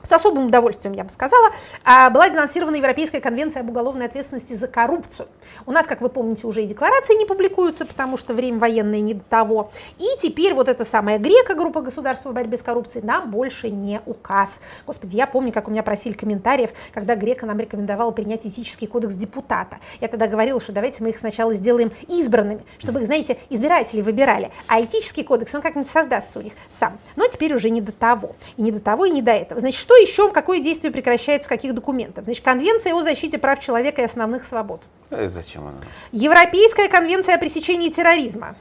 [0.03, 1.51] с особым удовольствием, я бы сказала,
[1.83, 5.27] а, была денонсирована Европейская конвенция об уголовной ответственности за коррупцию.
[5.65, 9.13] У нас, как вы помните, уже и декларации не публикуются, потому что время военное не
[9.13, 9.71] до того.
[9.97, 14.01] И теперь вот эта самая Грека, группа государств по борьбе с коррупцией, нам больше не
[14.05, 14.59] указ.
[14.85, 19.15] Господи, я помню, как у меня просили комментариев, когда Грека нам рекомендовала принять этический кодекс
[19.15, 19.77] депутата.
[20.01, 24.51] Я тогда говорила, что давайте мы их сначала сделаем избранными, чтобы их, знаете, избиратели выбирали.
[24.67, 26.99] А этический кодекс, он как-нибудь создастся у них сам.
[27.15, 28.35] Но теперь уже не до того.
[28.57, 29.59] И не до того, и не до этого.
[29.59, 32.25] Значит, что что еще, какое действие прекращается, каких документов?
[32.25, 34.81] Значит, Конвенция о защите прав человека и основных свобод.
[35.11, 35.77] А зачем она?
[36.11, 38.55] Европейская конвенция о пресечении терроризма.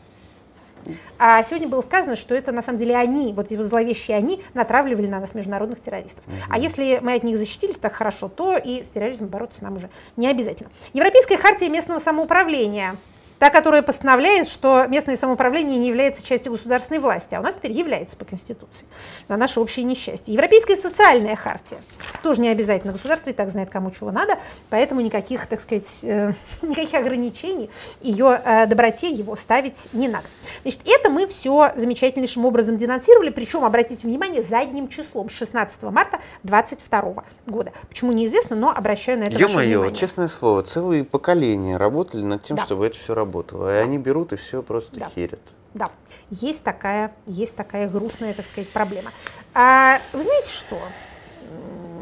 [1.18, 5.06] А сегодня было сказано, что это на самом деле они, вот эти зловещие они, натравливали
[5.06, 6.24] на нас международных террористов.
[6.26, 6.34] Угу.
[6.50, 9.88] А если мы от них защитились так хорошо, то и с терроризмом бороться нам уже
[10.16, 10.70] не обязательно.
[10.92, 12.96] Европейская хартия местного самоуправления
[13.42, 17.72] та, которая постановляет, что местное самоуправление не является частью государственной власти, а у нас теперь
[17.72, 18.86] является по Конституции,
[19.26, 20.32] на наше общее несчастье.
[20.32, 21.78] Европейская социальная хартия,
[22.22, 24.38] тоже не обязательно, государство и так знает, кому чего надо,
[24.70, 27.68] поэтому никаких, так сказать, э, никаких ограничений
[28.00, 30.26] ее э, доброте его ставить не надо.
[30.62, 36.20] Значит, это мы все замечательнейшим образом денонсировали, причем, обратите внимание, задним числом, с 16 марта
[36.44, 37.72] 2022 года.
[37.88, 39.96] Почему неизвестно, но обращаю на это Ё ваше внимание.
[39.96, 42.64] честное слово, целые поколения работали над тем, да.
[42.66, 43.74] чтобы это все работало работало.
[43.74, 45.08] И они берут и все просто да.
[45.08, 45.40] херят.
[45.74, 45.90] Да,
[46.30, 49.10] есть такая, есть такая грустная, так сказать, проблема.
[49.54, 50.78] А, вы знаете что?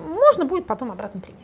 [0.08, 1.39] Можно будет потом обратно принять.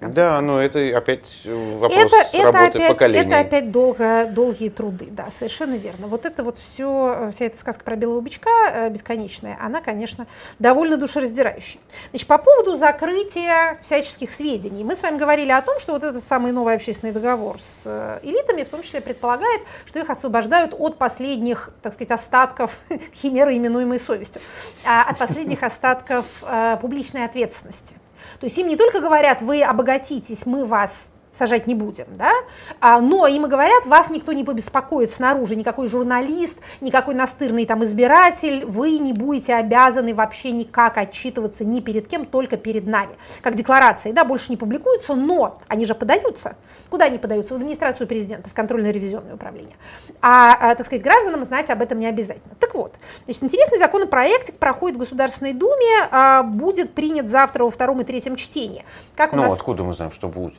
[0.00, 3.26] Да, но это опять вопрос это, это работы опять, поколений.
[3.26, 6.06] Это опять долго, долгие труды, да, совершенно верно.
[6.06, 10.26] Вот это вот все, вся эта сказка про белого бычка э, бесконечная, она, конечно,
[10.58, 11.80] довольно душераздирающая.
[12.10, 14.84] Значит, по поводу закрытия всяческих сведений.
[14.84, 18.20] Мы с вами говорили о том, что вот этот самый новый общественный договор с э,
[18.22, 22.76] элитами, в том числе предполагает, что их освобождают от последних, так сказать, остатков
[23.14, 24.42] химеры, именуемой совестью,
[24.84, 27.94] а от последних остатков э, публичной ответственности.
[28.40, 32.32] То есть им не только говорят, вы обогатитесь, мы вас сажать не будем, да,
[32.80, 37.84] а, но им и говорят, вас никто не побеспокоит снаружи, никакой журналист, никакой настырный там
[37.84, 43.16] избиратель, вы не будете обязаны вообще никак отчитываться ни перед кем, только перед нами.
[43.42, 46.56] Как декларации, да, больше не публикуются, но они же подаются.
[46.90, 47.54] Куда они подаются?
[47.54, 49.76] В администрацию президента, в контрольно-ревизионное управление.
[50.22, 52.54] А, а, так сказать, гражданам знать об этом не обязательно.
[52.60, 52.94] Так вот,
[53.24, 58.36] значит, интересный законопроект проходит в Государственной Думе, а, будет принят завтра во втором и третьем
[58.36, 58.84] чтении.
[59.16, 59.54] Как ну, нас...
[59.54, 60.54] откуда мы знаем, что будет?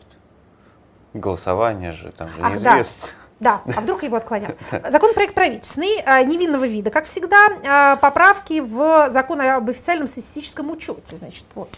[1.18, 3.08] Голосование же, там же неизвестно.
[3.08, 3.14] Да.
[3.40, 4.58] Да, а вдруг его отклонят.
[4.90, 11.18] Законопроект правительственный, а, невинного вида, как всегда, а, поправки в закон об официальном статистическом учете.
[11.18, 11.70] Значит, вот.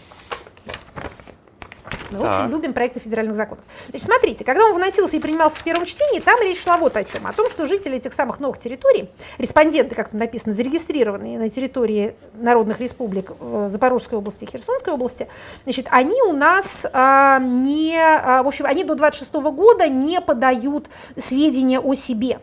[2.10, 2.40] Мы так.
[2.40, 3.64] очень любим проекты федеральных законов.
[3.88, 7.04] Значит, смотрите, когда он выносился и принимался в первом чтении, там речь шла вот о
[7.04, 7.26] чем.
[7.26, 12.14] О том, что жители этих самых новых территорий, респонденты, как тут написано, зарегистрированные на территории
[12.34, 15.28] народных республик э, Запорожской области и Херсонской области,
[15.64, 20.88] значит, они у нас а, не, а, в общем, они до 26 года не подают
[21.16, 22.40] сведения о себе.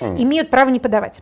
[0.00, 0.22] Mm.
[0.22, 1.20] Имеют право не подавать.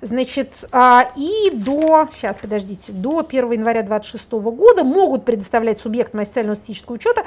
[0.00, 6.54] Значит, а, и до, сейчас, подождите, до 1 января 2026 года могут предоставлять субъектам официального
[6.54, 7.24] статистического учета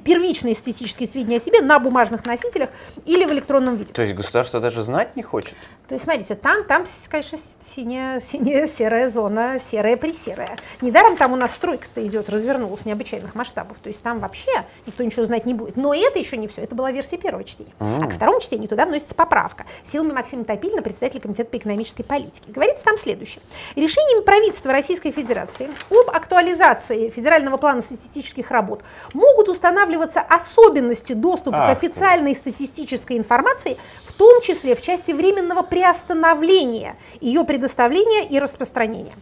[0.00, 2.70] первичные статистические сведения о себе на бумажных носителях
[3.04, 3.92] или в электронном виде.
[3.92, 5.54] То есть государство даже знать не хочет?
[5.88, 10.58] То есть, смотрите, там, там конечно, синяя, синяя серая зона, серая присерая.
[10.80, 13.76] Недаром там у нас стройка-то идет, развернулась необычайных масштабов.
[13.82, 15.76] То есть там вообще никто ничего знать не будет.
[15.76, 16.62] Но это еще не все.
[16.62, 17.72] Это была версия первого чтения.
[17.78, 18.04] Mm.
[18.04, 19.64] А ко второму чтению туда вносится поправка.
[19.84, 22.50] Силами Максима Топилина, председателя Комитета по экономической политике.
[22.50, 23.42] Говорится там следующее.
[23.76, 31.68] Решением правительства Российской Федерации об актуализации федерального плана статистических работ могут устанавливаться особенности доступа Ах,
[31.68, 39.12] к официальной статистической информации, в том числе в части временного приостановления ее предоставления и распространения.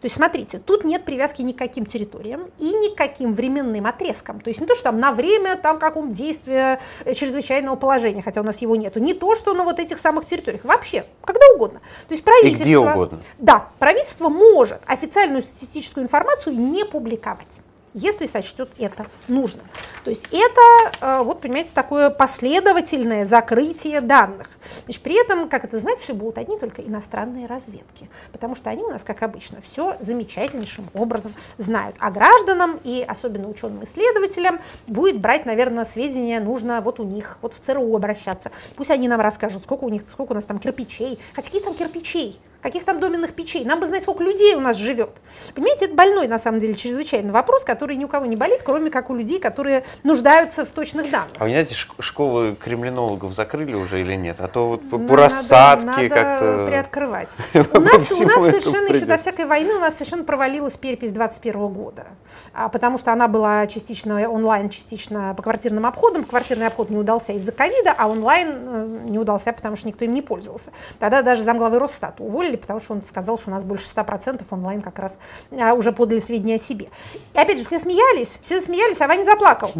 [0.00, 3.84] То есть, смотрите, тут нет привязки ни к каким территориям и ни к каким временным
[3.84, 4.38] отрезкам.
[4.38, 8.42] То есть не то, что там на время там каком действия э, чрезвычайного положения, хотя
[8.42, 11.80] у нас его нету, не то, что на вот этих самых территориях, вообще, когда угодно.
[12.06, 12.62] То есть правительство...
[12.62, 13.20] И где угодно.
[13.38, 17.58] Да, правительство может официальную статистическую информацию не публиковать
[17.98, 19.60] если сочтет это нужно.
[20.04, 24.48] То есть это, э, вот понимаете, такое последовательное закрытие данных.
[24.84, 28.82] Значит, при этом, как это знать, все будут одни только иностранные разведки, потому что они
[28.82, 31.96] у нас, как обычно, все замечательнейшим образом знают.
[31.98, 37.60] А гражданам и особенно ученым-исследователям будет брать, наверное, сведения нужно вот у них, вот в
[37.60, 38.50] ЦРУ обращаться.
[38.76, 41.18] Пусть они нам расскажут, сколько у них, сколько у нас там кирпичей.
[41.34, 42.40] Хотя какие там кирпичей?
[42.62, 43.64] Каких там доменных печей.
[43.64, 45.10] Нам бы знать, сколько людей у нас живет.
[45.54, 48.90] Понимаете, это больной, на самом деле, чрезвычайный вопрос, который ни у кого не болит, кроме
[48.90, 51.32] как у людей, которые нуждаются в точных данных.
[51.38, 54.36] А вы знаете, школы кремлинологов закрыли уже или нет?
[54.40, 56.66] А то вот по, по рассадке как-то...
[56.68, 57.30] приоткрывать.
[57.54, 61.68] У нас, у нас совершенно еще до всякой войны у нас совершенно провалилась перепись 21
[61.68, 62.06] года,
[62.52, 66.24] а, потому что она была частично онлайн, частично по квартирным обходам.
[66.24, 70.14] Квартирный обход не удался из-за ковида, а онлайн э, не удался, потому что никто им
[70.14, 70.72] не пользовался.
[70.98, 74.44] Тогда даже замглавы Росстата уволили уволили, потому что он сказал, что у нас больше 100%
[74.50, 75.18] онлайн как раз
[75.52, 76.88] а, уже подали сведения о себе.
[77.34, 79.70] И опять же, все смеялись, все смеялись, а Ваня заплакал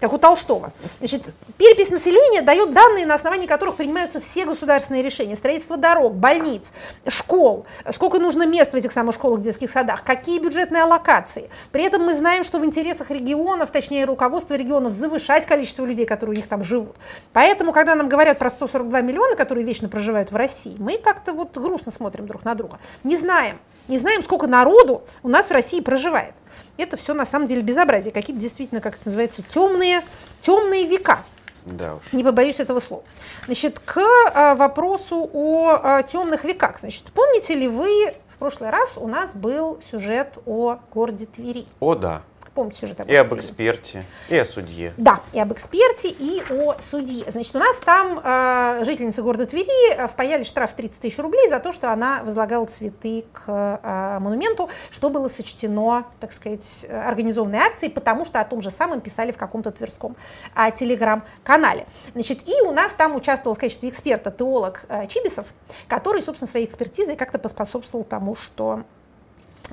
[0.00, 0.72] как у Толстого.
[0.98, 1.22] Значит,
[1.58, 5.36] перепись населения дает данные, на основании которых принимаются все государственные решения.
[5.36, 6.72] Строительство дорог, больниц,
[7.06, 11.50] школ, сколько нужно мест в этих самых школах, детских садах, какие бюджетные аллокации.
[11.70, 16.34] При этом мы знаем, что в интересах регионов, точнее руководства регионов, завышать количество людей, которые
[16.34, 16.96] у них там живут.
[17.32, 21.56] Поэтому, когда нам говорят про 142 миллиона, которые вечно проживают в России, мы как-то вот
[21.56, 22.78] грустно смотрим друг на друга.
[23.04, 23.58] Не знаем,
[23.88, 26.34] не знаем, сколько народу у нас в России проживает.
[26.76, 30.02] Это все на самом деле безобразие, какие-то действительно, как это называется, темные,
[30.40, 31.20] темные века.
[31.66, 32.12] Да уж.
[32.12, 33.02] Не побоюсь этого слова.
[33.46, 34.00] Значит, к
[34.32, 36.80] а, вопросу о а, темных веках.
[36.80, 41.66] Значит, помните ли вы, в прошлый раз у нас был сюжет о городе Твери?
[41.80, 42.22] О, да
[42.54, 44.92] помните сюжет об И об эксперте, и о судье.
[44.96, 47.24] Да, и об эксперте, и о судье.
[47.30, 51.60] Значит, у нас там э, жительница города Твери э, впаяли штраф 30 тысяч рублей за
[51.60, 57.92] то, что она возлагала цветы к э, монументу, что было сочтено, так сказать, организованной акцией,
[57.92, 60.16] потому что о том же самом писали в каком-то тверском
[60.56, 61.86] э, телеграм-канале.
[62.14, 65.46] Значит, и у нас там участвовал в качестве эксперта теолог э, Чибисов,
[65.88, 68.84] который, собственно, своей экспертизой как-то поспособствовал тому, что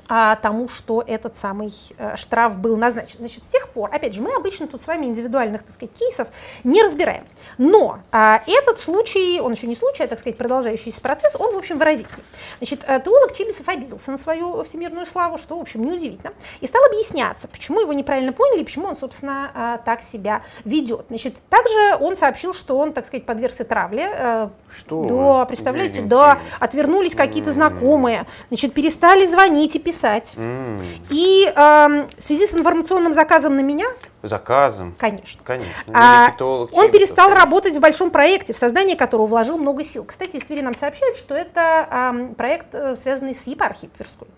[0.06, 3.18] тому, что этот самый э, штраф был назначен.
[3.18, 6.28] Значит, с тех пор, опять же, мы обычно тут с вами индивидуальных, так сказать, кейсов
[6.64, 7.24] не разбираем.
[7.58, 11.58] Но а, этот случай, он еще не случай, а, так сказать, продолжающийся процесс, он, в
[11.58, 12.24] общем, выразительный.
[12.58, 17.48] Значит, теолог Чибисов обиделся на свою всемирную славу, что, в общем, неудивительно, и стал объясняться,
[17.48, 21.06] почему его неправильно поняли и почему он, собственно, а, так себя ведет.
[21.08, 24.10] Значит, также он сообщил, что он, так сказать, подвергся травле.
[24.12, 25.04] Э, что?
[25.04, 30.32] Да, представляете, да, отвернулись какие-то знакомые, значит, перестали звонить и писать.
[30.36, 30.84] Mm.
[31.10, 33.86] И э, в связи с информационным заказом на меня...
[34.22, 34.94] Заказом?
[34.98, 35.40] Конечно.
[35.44, 35.70] Конечно.
[35.94, 40.04] А, он перестал работать в большом проекте, в создание которого вложил много сил.
[40.04, 44.28] Кстати, из Твери нам сообщают, что это э, проект, связанный с епархией Тверской.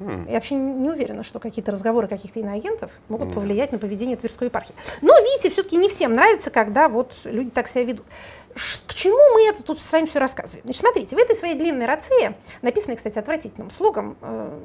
[0.00, 3.34] Я вообще не уверена, что какие-то разговоры каких-то иноагентов могут mm.
[3.34, 4.74] повлиять на поведение Тверской епархии.
[5.00, 8.06] Но, видите, все-таки не всем нравится, когда вот люди так себя ведут.
[8.54, 10.64] К чему мы это тут с вами все рассказываем?
[10.64, 14.58] Значит, смотрите, в этой своей длинной рации, написанной, кстати, отвратительным слогом, э,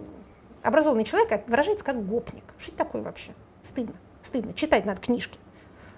[0.63, 2.43] образованный человек выражается как гопник.
[2.57, 3.31] Что это такое вообще?
[3.63, 3.95] Стыдно.
[4.21, 4.53] Стыдно.
[4.53, 5.37] Читать надо книжки.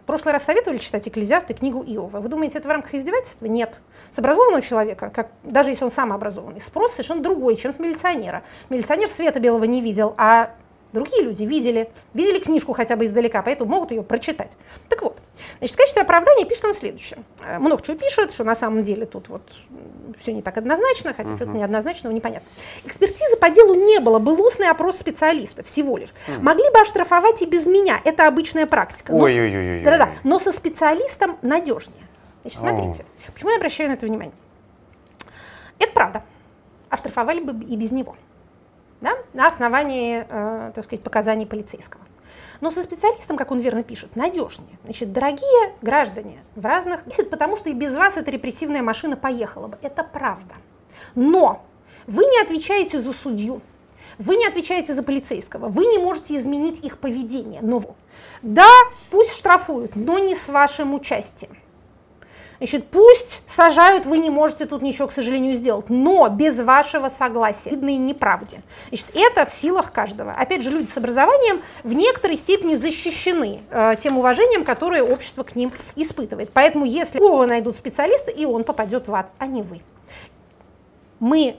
[0.03, 2.19] В прошлый раз советовали читать Экклезиаст и книгу Иова.
[2.19, 3.45] Вы думаете, это в рамках издевательства?
[3.45, 3.79] Нет.
[4.09, 8.41] С образованного человека, как, даже если он сам образованный, спрос совершенно другой, чем с милиционера.
[8.69, 10.55] Милиционер света белого не видел, а
[10.91, 14.57] Другие люди видели, видели книжку хотя бы издалека, поэтому могут ее прочитать.
[14.89, 15.19] Так вот,
[15.60, 17.19] значит, в качестве оправдания пишет он следующее.
[17.45, 19.41] Э, много чего пишет, что на самом деле тут вот
[20.19, 21.36] все не так однозначно, хотя uh-huh.
[21.36, 22.47] что-то неоднозначного непонятно.
[22.86, 26.10] Экспертизы по делу не было, был устный опрос специалистов всего лишь.
[26.10, 26.39] Uh-huh.
[26.41, 29.12] Могли бы оштрафовать и без меня, это обычная практика.
[29.12, 29.84] Ой-ой-ой.
[29.84, 32.04] Да-да-да, но со специалистом надежнее.
[32.41, 33.32] Значит, смотрите, oh.
[33.34, 34.34] почему я обращаю на это внимание?
[35.78, 36.23] Это правда.
[36.89, 38.15] Оштрафовали бы и без него
[39.02, 42.02] да, на основании, э, так сказать, показаний полицейского.
[42.61, 44.77] Но со специалистом, как он верно пишет, надежнее.
[44.83, 47.03] Значит, дорогие граждане в разных...
[47.29, 49.77] Потому что и без вас эта репрессивная машина поехала бы.
[49.81, 50.55] Это правда.
[51.15, 51.65] Но
[52.07, 53.61] вы не отвечаете за судью,
[54.17, 57.61] вы не отвечаете за полицейского, вы не можете изменить их поведение.
[57.61, 57.95] Но
[58.41, 58.69] да,
[59.11, 61.55] пусть штрафуют, но не с вашим участием.
[62.59, 67.69] Значит, пусть сажают, вы не можете тут ничего, к сожалению, сделать, но без вашего согласия,
[67.69, 68.62] видно и неправде.
[68.89, 70.33] Значит, это в силах каждого.
[70.33, 75.55] Опять же, люди с образованием в некоторой степени защищены э, тем уважением, которое общество к
[75.55, 76.51] ним испытывает.
[76.53, 79.81] Поэтому если его найдут специалисты, и он попадет в ад, а не вы.
[81.19, 81.57] Мы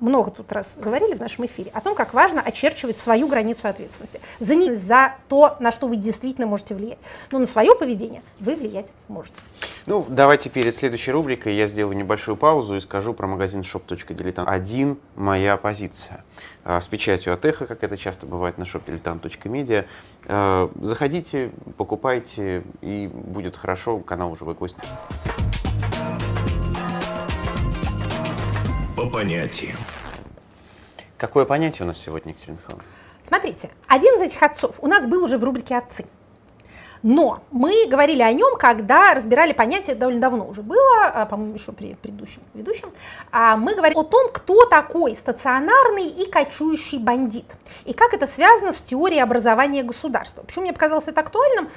[0.00, 4.20] много тут раз говорили в нашем эфире, о том, как важно очерчивать свою границу ответственности.
[4.40, 6.98] За, не, за то, на что вы действительно можете влиять.
[7.30, 9.40] Но на свое поведение вы влиять можете.
[9.86, 14.44] Ну, давайте перед следующей рубрикой я сделаю небольшую паузу и скажу про магазин shop.diletant.
[14.46, 16.24] Один моя позиция.
[16.64, 19.86] А, с печатью от эхо, как это часто бывает на shop.diletant.media.
[20.26, 24.54] А, заходите, покупайте, и будет хорошо, канал уже вы
[28.98, 29.76] По понятиям.
[31.18, 32.84] Какое понятие у нас сегодня, Екатерина Михайловна?
[33.22, 36.04] Смотрите, один из этих отцов у нас был уже в рубрике «Отцы».
[37.04, 41.70] Но мы говорили о нем, когда разбирали понятие, довольно давно уже было, а, по-моему, еще
[41.70, 42.90] при предыдущем ведущем.
[43.30, 47.46] А, мы говорили о том, кто такой стационарный и кочующий бандит.
[47.84, 50.42] И как это связано с теорией образования государства.
[50.42, 51.68] Почему мне показалось это актуальным?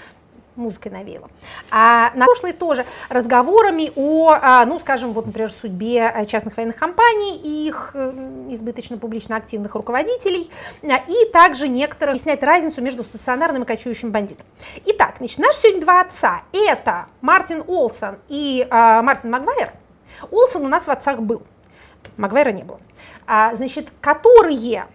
[0.55, 1.29] Музыкой навеяло.
[1.69, 6.75] А на прошлой тоже разговорами о, а, ну, скажем, вот, например, судьбе э, частных военных
[6.75, 7.95] компаний и их
[8.49, 10.49] избыточно публично активных руководителей,
[10.83, 14.45] а, и также некоторые снять разницу между стационарным и кочующим бандитом.
[14.85, 19.73] Итак, значит, наши сегодня два отца– это Мартин Олсон и а, Мартин Магуайр.
[20.29, 21.43] Олсон у нас в отцах был,
[22.17, 22.79] Магуайра не было.
[23.25, 24.85] А, значит, которые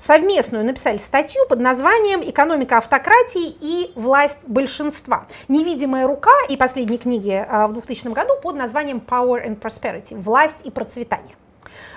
[0.00, 5.26] совместную написали статью под названием «Экономика автократии и власть большинства».
[5.48, 10.64] «Невидимая рука» и последней книги а, в 2000 году под названием «Power and Prosperity»– «Власть
[10.64, 11.36] и процветание».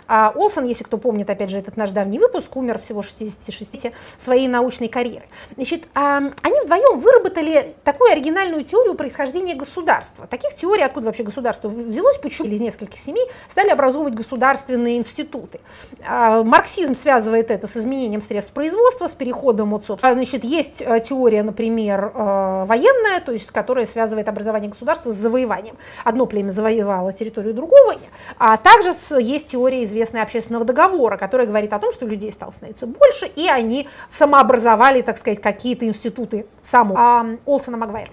[0.07, 4.47] А Олсон, если кто помнит, опять же, этот наш давний выпуск, умер всего 66 своей
[4.47, 5.25] научной карьеры.
[5.55, 10.27] Значит, а, они вдвоем выработали такую оригинальную теорию происхождения государства.
[10.27, 15.59] Таких теорий, откуда вообще государство взялось, почему из нескольких семей стали образовывать государственные институты.
[16.05, 20.29] А, марксизм связывает это с изменением средств производства, с переходом от собственности.
[20.31, 25.75] Значит, есть э, теория, например, э, военная, то есть, которая связывает образование государства с завоеванием.
[26.03, 27.95] Одно племя завоевало территорию другого,
[28.37, 32.87] а также есть теория известная общественного договора, которая говорит о том, что людей стало становиться
[32.87, 38.09] больше, и они самообразовали, так сказать, какие-то институты саму а, Олсона Магуайр.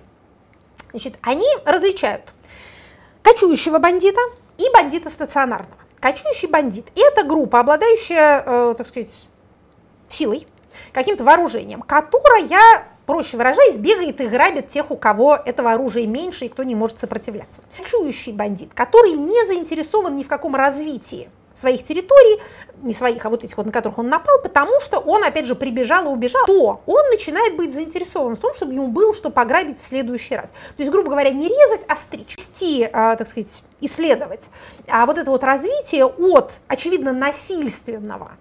[0.91, 2.35] Значит, они различают
[3.23, 4.21] кочующего бандита
[4.59, 5.77] и бандита стационарного.
[6.01, 9.11] Кочующий бандит– это группа, обладающая, э, так сказать,
[10.09, 10.47] силой,
[10.93, 16.49] каким-то вооружением, которая проще выражаясь, бегает и грабит тех, у кого этого оружия меньше и
[16.49, 17.61] кто не может сопротивляться.
[17.91, 21.29] Чующий бандит, который не заинтересован ни в каком развитии
[21.61, 22.41] своих территорий,
[22.83, 25.55] не своих, а вот этих вот, на которых он напал, потому что он, опять же,
[25.55, 29.81] прибежал и убежал, то он начинает быть заинтересован в том, чтобы ему было что пограбить
[29.81, 30.51] в следующий раз.
[30.77, 34.49] То есть, грубо говоря, не резать, а стричь, вести, а, так сказать, исследовать.
[34.89, 38.33] А вот это вот развитие от, очевидно, насильственного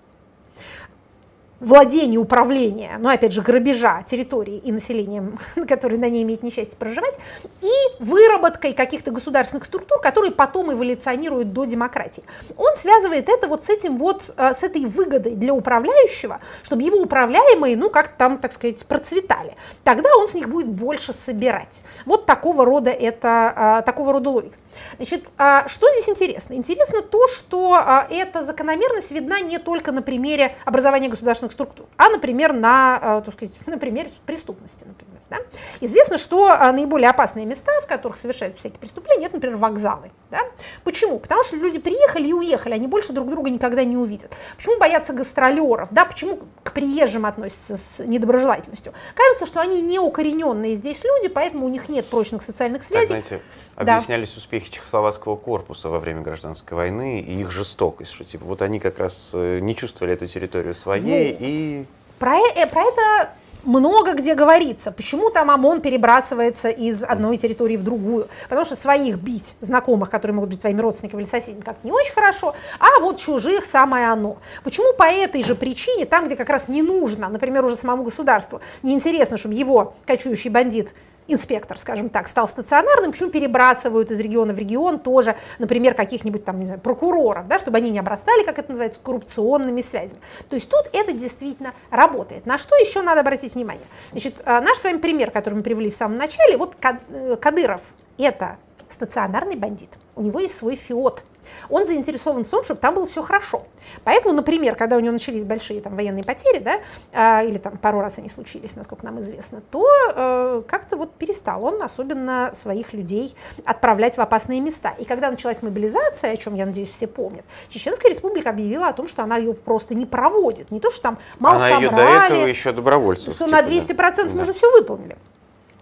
[1.59, 7.15] владения, управления, ну, опять же, грабежа территории и населением, которые на ней имеет несчастье проживать,
[7.61, 12.23] и выработкой каких-то государственных структур, которые потом эволюционируют до демократии.
[12.57, 16.97] Он связывает это вот с этим вот, э, с этой выгодой для управляющего, чтобы его
[16.97, 19.55] управляемые, ну, как там, так сказать, процветали.
[19.83, 21.79] Тогда он с них будет больше собирать.
[22.05, 24.55] Вот такого рода это, э, такого рода логика.
[24.97, 26.53] Значит, а что здесь интересно?
[26.53, 32.53] Интересно то, что эта закономерность видна не только на примере образования государственных структур, а, например,
[32.53, 35.19] на, а, так сказать, на примере преступности, например.
[35.29, 35.37] Да?
[35.79, 40.11] Известно, что наиболее опасные места, в которых совершают всякие преступления, это, например, вокзалы.
[40.31, 40.41] Да?
[40.83, 41.19] Почему?
[41.19, 44.35] Потому что люди приехали и уехали, они больше друг друга никогда не увидят.
[44.57, 45.89] Почему боятся гастролеров?
[45.91, 46.05] Да?
[46.05, 48.93] Почему к приезжим относятся с недоброжелательностью?
[49.15, 53.15] Кажется, что они не укорененные здесь люди, поэтому у них нет прочных социальных связей.
[53.15, 53.45] Так, знаете,
[53.79, 54.37] объяснялись да.
[54.37, 58.99] успехи Чехословацкого корпуса во время гражданской войны и их жестокость, что типа вот они как
[58.99, 61.37] раз э, не чувствовали эту территорию своей вот.
[61.41, 61.85] и...
[62.19, 63.29] Про, э, про это
[63.63, 68.27] много где говорится, почему там ОМОН перебрасывается из одной территории в другую.
[68.47, 72.13] Потому что своих бить, знакомых, которые могут быть твоими родственниками или соседями, как не очень
[72.13, 74.37] хорошо, а вот чужих самое оно.
[74.63, 78.61] Почему по этой же причине, там, где как раз не нужно, например, уже самому государству,
[78.83, 80.93] неинтересно, чтобы его кочующий бандит
[81.33, 86.59] инспектор, скажем так, стал стационарным, почему перебрасывают из региона в регион тоже, например, каких-нибудь там,
[86.59, 90.21] не знаю, прокуроров, да, чтобы они не обрастали, как это называется, коррупционными связями.
[90.49, 92.45] То есть тут это действительно работает.
[92.45, 93.85] На что еще надо обратить внимание?
[94.11, 97.81] Значит, а, наш с вами пример, который мы привели в самом начале, вот э, Кадыров–
[98.17, 98.57] это
[98.89, 99.89] стационарный бандит.
[100.15, 101.23] У него есть свой фиот–
[101.69, 103.63] он заинтересован в том, чтобы там было все хорошо.
[104.03, 106.79] Поэтому, например, когда у него начались большие там, военные потери, да,
[107.13, 111.63] а, или там пару раз они случились, насколько нам известно, то э, как-то вот перестал
[111.63, 114.93] он особенно своих людей отправлять в опасные места.
[114.97, 119.07] И когда началась мобилизация, о чем, я надеюсь, все помнят, Чеченская республика объявила о том,
[119.07, 120.71] что она ее просто не проводит.
[120.71, 123.35] Не то, что там мало она собрали, ее до этого еще добровольцев.
[123.35, 124.23] Что типа, на 200% да.
[124.33, 125.17] мы уже все выполнили.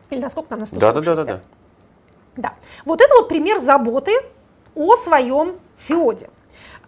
[0.09, 1.41] Или насколько нам на 100 да, да, да, да, да.
[2.37, 2.53] Да.
[2.85, 4.11] Вот это вот пример заботы
[4.77, 6.29] о своем феоде.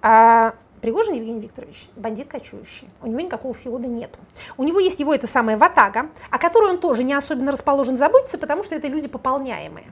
[0.01, 2.89] А, Пригожин Евгений Викторович– бандит кочующий.
[3.01, 4.17] У него никакого феода нету.
[4.55, 8.37] У него есть его это самая ватага, о которой он тоже не особенно расположен заботиться,
[8.37, 9.87] потому что это люди пополняемые.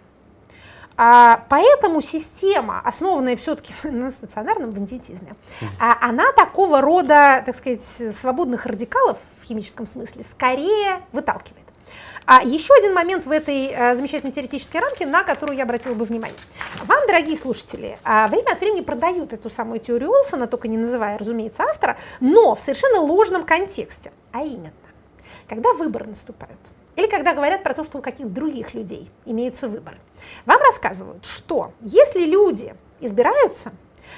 [0.96, 5.36] А, поэтому система, основанная все-таки на стационарном бандитизме,
[5.80, 7.86] а, она такого рода, так сказать,
[8.16, 11.66] свободных радикалов в химическом смысле скорее выталкивает.
[12.28, 16.04] А еще один момент в этой а, замечательной теоретической рамке, на которую я обратила бы
[16.04, 16.38] внимание.
[16.84, 21.18] Вам, дорогие слушатели, а, время от времени продают эту самую теорию Олсона, только не называя,
[21.18, 24.12] разумеется, автора, но в совершенно ложном контексте.
[24.34, 24.74] А именно,
[25.48, 26.60] когда выборы наступают–
[26.98, 29.98] или когда говорят про то, что у каких других людей имеются выборы.
[30.48, 33.72] Вам рассказывают, что если люди избираются,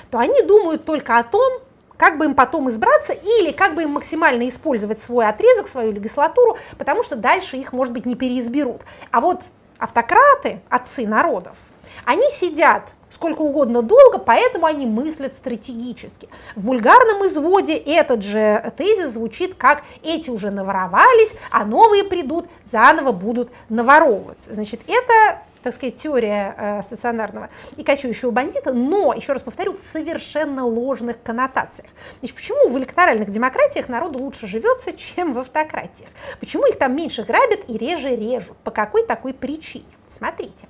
[0.10, 1.62] то они думают только о том,
[1.99, 6.57] как бы им потом избраться или как бы им максимально использовать свой отрезок, свою легислатуру,
[6.77, 8.81] потому что дальше их, может быть, не переизберут.
[9.11, 9.41] А вот
[9.77, 11.57] автократы, отцы народов,
[12.05, 16.29] они сидят сколько угодно долго, поэтому они мыслят стратегически.
[16.55, 23.11] В вульгарном изводе этот же тезис звучит как «эти уже наворовались, а новые придут, заново
[23.11, 24.53] будут наворовываться».
[24.53, 29.80] Значит, это так сказать, теория э, стационарного и кочующего бандита, но, еще раз повторю, в
[29.80, 31.89] совершенно ложных коннотациях.
[32.20, 36.10] Значит, почему в электоральных демократиях народу лучше живется, чем в автократиях?
[36.39, 38.57] Почему их там меньше грабят и реже режут?
[38.64, 39.86] По какой такой причине?
[40.10, 40.68] Смотрите.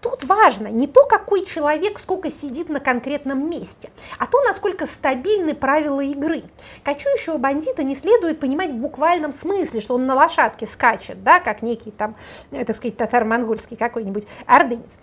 [0.00, 5.54] Тут важно не то, какой человек сколько сидит на конкретном месте, а то, насколько стабильны
[5.54, 6.44] правила игры.
[6.84, 11.62] Кочующего бандита не следует понимать в буквальном смысле, что он на лошадке скачет, да, как
[11.62, 12.14] некий там,
[12.52, 14.96] э, так сказать, татар-монгольский какой-нибудь ордынец.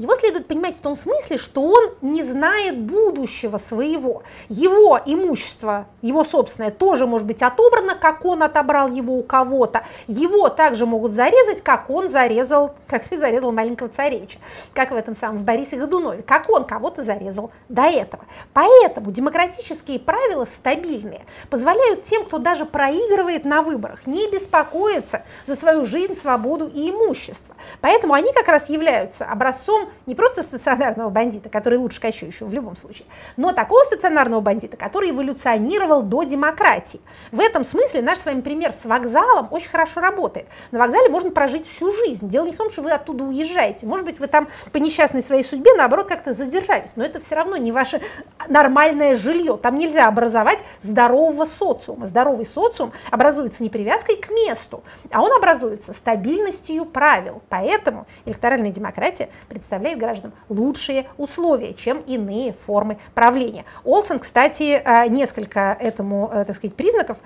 [0.00, 4.22] Его следует понимать в том смысле, что он не знает будущего своего.
[4.48, 9.82] Его имущество, его собственное, тоже может быть отобрано, как он отобрал его у кого-то.
[10.06, 14.38] Его также могут зарезать, как он зарезал, как ты зарезал маленького царевича,
[14.72, 18.24] как в этом самом в Борисе Годунове, как он кого-то зарезал до этого.
[18.54, 25.84] Поэтому демократические правила стабильные, позволяют тем, кто даже проигрывает на выборах, не беспокоиться за свою
[25.84, 27.54] жизнь, свободу и имущество.
[27.82, 32.76] Поэтому они как раз являются образцом не просто стационарного бандита, который лучше кочующего в любом
[32.76, 37.00] случае, но такого стационарного бандита, который эволюционировал до демократии.
[37.32, 40.46] В этом смысле наш с вами пример с вокзалом очень хорошо работает.
[40.70, 42.28] На вокзале можно прожить всю жизнь.
[42.28, 43.86] Дело не в том, что вы оттуда уезжаете.
[43.86, 46.92] Может быть, вы там по несчастной своей судьбе, наоборот, как-то задержались.
[46.96, 48.00] Но это все равно не ваше
[48.48, 49.56] нормальное жилье.
[49.56, 52.06] Там нельзя образовать здорового социума.
[52.06, 57.42] Здоровый социум образуется не привязкой к месту, а он образуется стабильностью правил.
[57.48, 63.64] Поэтому электоральная демократия представляет представляет гражданам лучшие условия, чем иные формы правления.
[63.84, 67.18] Олсен, кстати, э, несколько этому, э, так сказать, признаков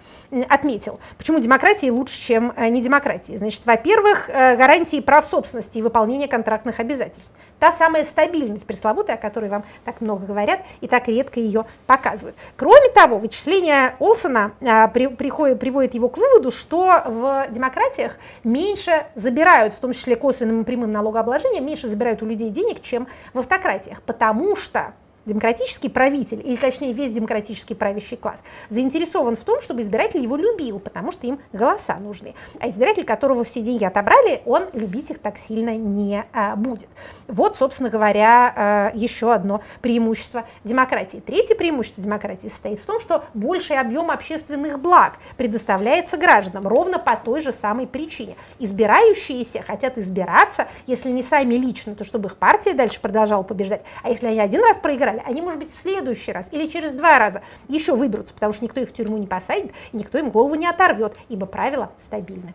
[0.51, 1.01] отметил.
[1.17, 3.35] Почему демократии лучше, чем э, не демократии?
[3.35, 7.35] Значит, во-первых, гарантии прав собственности и выполнения контрактных обязательств.
[7.59, 12.37] Та самая стабильность пресловутая, о которой вам так много говорят и так редко ее показывают.
[12.57, 14.53] Кроме того, вычисления Олсона
[14.93, 20.61] при, приходит, приводит его к выводу, что в демократиях меньше забирают, в том числе косвенным
[20.61, 24.95] и прямым налогообложением, меньше забирают у людей денег, чем в автократиях, потому что
[25.27, 30.79] демократический правитель, или точнее весь демократический правящий класс, заинтересован в том, чтобы избиратель его любил,
[30.79, 32.35] потому что им голоса нужны.
[32.61, 36.89] А избиратель, которого все деньги отобрали, он любить их так сильно не а, будет.
[37.29, 41.23] Вот, собственно говоря, а, еще одно преимущество демократии.
[41.25, 47.17] Третье преимущество демократии состоит в том, что больший объем общественных благ предоставляется гражданам ровно по
[47.17, 48.37] той же самой причине.
[48.59, 54.11] Избирающиеся хотят избираться, если не сами лично, то чтобы их партия дальше продолжала побеждать, а
[54.11, 55.31] если они один раз проиграли, далее.
[55.31, 58.81] Они, может быть, в следующий раз или через два раза еще выберутся, потому что никто
[58.81, 62.55] их в тюрьму не посадит, никто им голову не оторвет, ибо правила стабильны.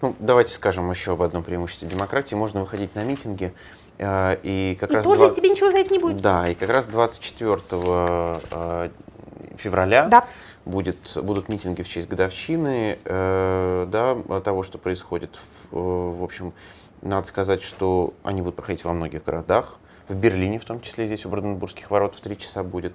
[0.00, 2.34] Ну, давайте скажем еще об одном преимуществе демократии.
[2.34, 3.52] Можно выходить на митинги,
[3.98, 5.04] э, и как и раз...
[5.04, 5.34] тоже 2...
[5.34, 6.20] тебе ничего за это не будет.
[6.20, 8.88] Да, и как раз 24 э,
[9.56, 10.26] февраля да.
[10.64, 15.40] будет, будут митинги в честь годовщины э, да, того, что происходит.
[15.70, 16.52] В, в общем,
[17.02, 19.78] надо сказать, что они будут проходить во многих городах
[20.08, 22.94] в Берлине, в том числе здесь у Бранденбургских ворот в три часа будет.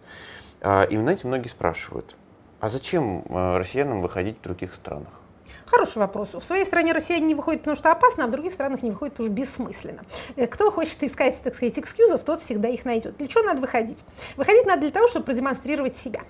[0.62, 2.16] А, и, знаете, многие спрашивают,
[2.60, 5.22] а зачем а, россиянам выходить в других странах?
[5.66, 6.34] Хороший вопрос.
[6.34, 9.16] В своей стране россияне не выходят, потому что опасно, а в других странах не выходят,
[9.16, 10.04] потому что бессмысленно.
[10.36, 13.18] Э, кто хочет искать, так сказать, экскьюзов, тот всегда их найдет.
[13.18, 14.04] Для чего надо выходить?
[14.36, 16.22] Выходить надо для того, чтобы продемонстрировать себя.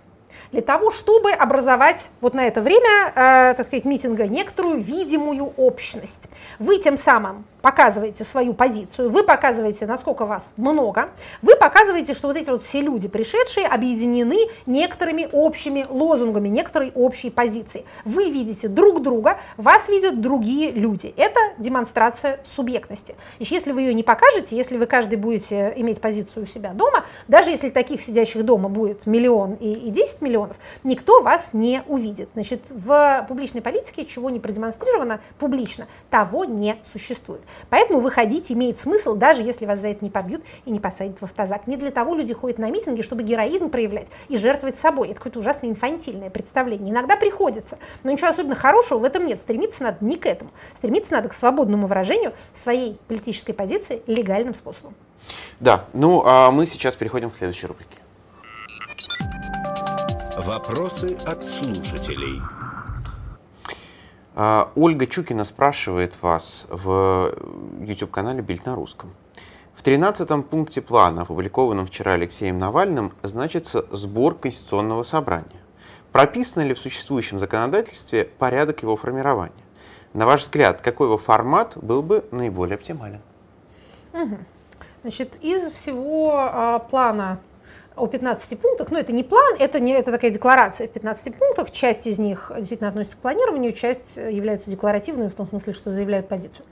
[0.52, 6.30] для того, чтобы образовать вот на это время, э, так сказать, митинга некоторую видимую общность.
[6.60, 11.12] Вы тем самым показываете свою позицию, вы показываете, насколько вас много,
[11.42, 17.30] вы показываете, что вот эти вот все люди, пришедшие, объединены некоторыми общими лозунгами, некоторой общей
[17.30, 17.86] позицией.
[18.04, 21.14] Вы видите друг друга, вас видят другие люди.
[21.16, 23.16] Это демонстрация субъектности.
[23.40, 27.06] И если вы ее не покажете, если вы каждый будете иметь позицию у себя дома,
[27.30, 32.28] даже если таких сидящих дома будет миллион и, и 10 миллионов, никто вас не увидит.
[32.34, 37.40] Значит, в публичной политике, чего не продемонстрировано публично, того не существует.
[37.70, 41.24] Поэтому выходить имеет смысл, даже если вас за это не побьют и не посадят в
[41.24, 41.68] автозак.
[41.68, 45.10] Не для того люди ходят на митинги, чтобы героизм проявлять и жертвовать собой.
[45.10, 46.92] Это какое-то ужасно инфантильное представление.
[46.92, 49.40] Иногда приходится, но ничего особенно хорошего в этом нет.
[49.40, 50.52] Стремиться надо не к этому.
[50.76, 54.94] Стремиться надо к свободному выражению своей политической позиции легальным способом.
[55.60, 57.98] Да, ну а мы сейчас переходим к следующей рубрике.
[60.36, 62.42] Вопросы от слушателей.
[64.36, 67.36] А, Ольга Чукина спрашивает вас в
[67.82, 69.12] YouTube-канале «Бильд на русском».
[69.76, 75.62] В 13 пункте плана, опубликованном вчера Алексеем Навальным, значится сбор Конституционного собрания.
[76.12, 79.54] Прописан ли в существующем законодательстве порядок его формирования?
[80.14, 83.22] На ваш взгляд, какой его формат был бы наиболее оптимален?
[84.14, 84.38] Угу.
[85.02, 87.40] Значит, из всего э, плана
[87.96, 91.72] о 15 пунктах, но это не план, это, не, это такая декларация в 15 пунктах,
[91.72, 96.28] часть из них действительно относится к планированию, часть является декларативной в том смысле, что заявляют
[96.28, 96.66] позицию.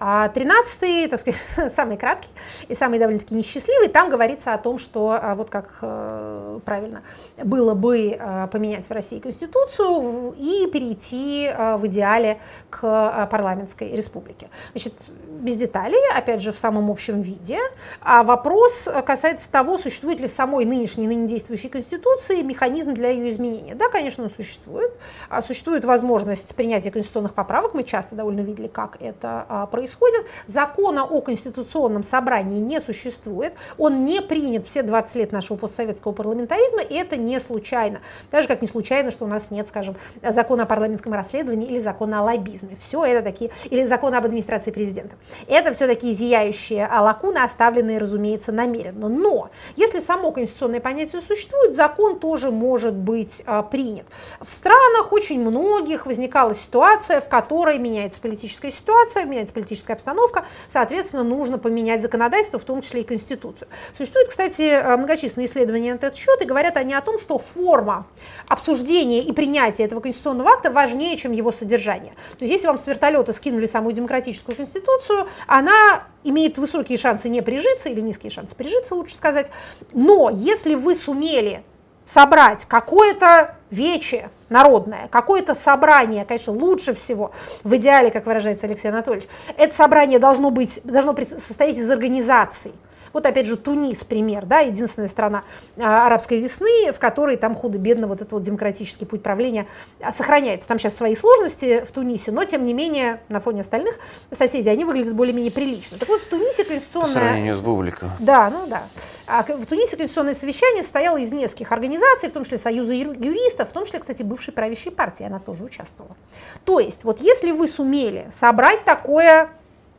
[0.00, 1.42] А 13 так сказать,
[1.74, 2.28] самый краткий
[2.68, 7.02] и самый довольно-таки несчастливый, там говорится о том, что, а, вот как э, правильно,
[7.42, 12.38] было бы э, поменять в России Конституцию и перейти э, в идеале
[12.70, 14.48] к парламентской республике.
[14.72, 14.94] Значит,
[15.40, 17.58] без деталей, опять же, в самом общем виде.
[18.00, 23.30] А вопрос касается того, существует ли в самой нынешней, ныне действующей Конституции механизм для ее
[23.30, 23.74] изменения.
[23.74, 24.92] Да, конечно, он существует.
[25.28, 27.74] А существует возможность принятия конституционных поправок.
[27.74, 30.26] Мы часто довольно видели, как это а, происходит.
[30.46, 33.54] Закона о конституционном собрании не существует.
[33.76, 38.00] Он не принят все 20 лет нашего постсоветского парламентаризма, и это не случайно.
[38.30, 42.20] Даже как не случайно, что у нас нет, скажем, закона о парламентском расследовании или закона
[42.20, 42.76] о лоббизме.
[42.80, 45.16] Все это такие, или закона об администрации президента.
[45.46, 49.08] Это все такие зияющие лакуны, оставленные, разумеется, намеренно.
[49.08, 50.47] Но если само конституционное
[50.80, 54.06] понятие существует, закон тоже может быть а, принят.
[54.40, 61.24] В странах очень многих возникала ситуация, в которой меняется политическая ситуация, меняется политическая обстановка, соответственно,
[61.24, 63.68] нужно поменять законодательство, в том числе и Конституцию.
[63.96, 68.06] Существуют, кстати, а, многочисленные исследования на этот счет, и говорят они о том, что форма
[68.46, 72.14] обсуждения и принятия этого конституционного акта важнее, чем его содержание.
[72.38, 77.42] То есть, если вам с вертолета скинули самую демократическую конституцию, она имеет высокие шансы не
[77.42, 79.50] прижиться, или низкие шансы прижиться, лучше сказать.
[79.92, 81.62] Но если вы сумели
[82.04, 89.28] собрать какое-то вече народное, какое-то собрание, конечно, лучше всего, в идеале, как выражается Алексей Анатольевич,
[89.56, 92.72] это собрание должно, быть, должно состоять из организаций,
[93.12, 95.44] вот опять же Тунис пример, да, единственная страна
[95.76, 99.66] а, арабской весны, в которой там худо-бедно вот этот вот демократический путь правления
[100.00, 100.68] а, сохраняется.
[100.68, 103.98] Там сейчас свои сложности в Тунисе, но тем не менее на фоне остальных
[104.30, 105.98] соседей они выглядят более-менее прилично.
[105.98, 107.14] Так вот в Тунисе конституционное...
[107.14, 108.10] По сравнению с Бубликом.
[108.18, 108.84] Да, ну да.
[109.26, 113.72] А в Тунисе конституционное совещание состояло из нескольких организаций, в том числе Союза юристов, в
[113.72, 116.16] том числе, кстати, бывшей правящей партии, она тоже участвовала.
[116.64, 119.50] То есть, вот если вы сумели собрать такое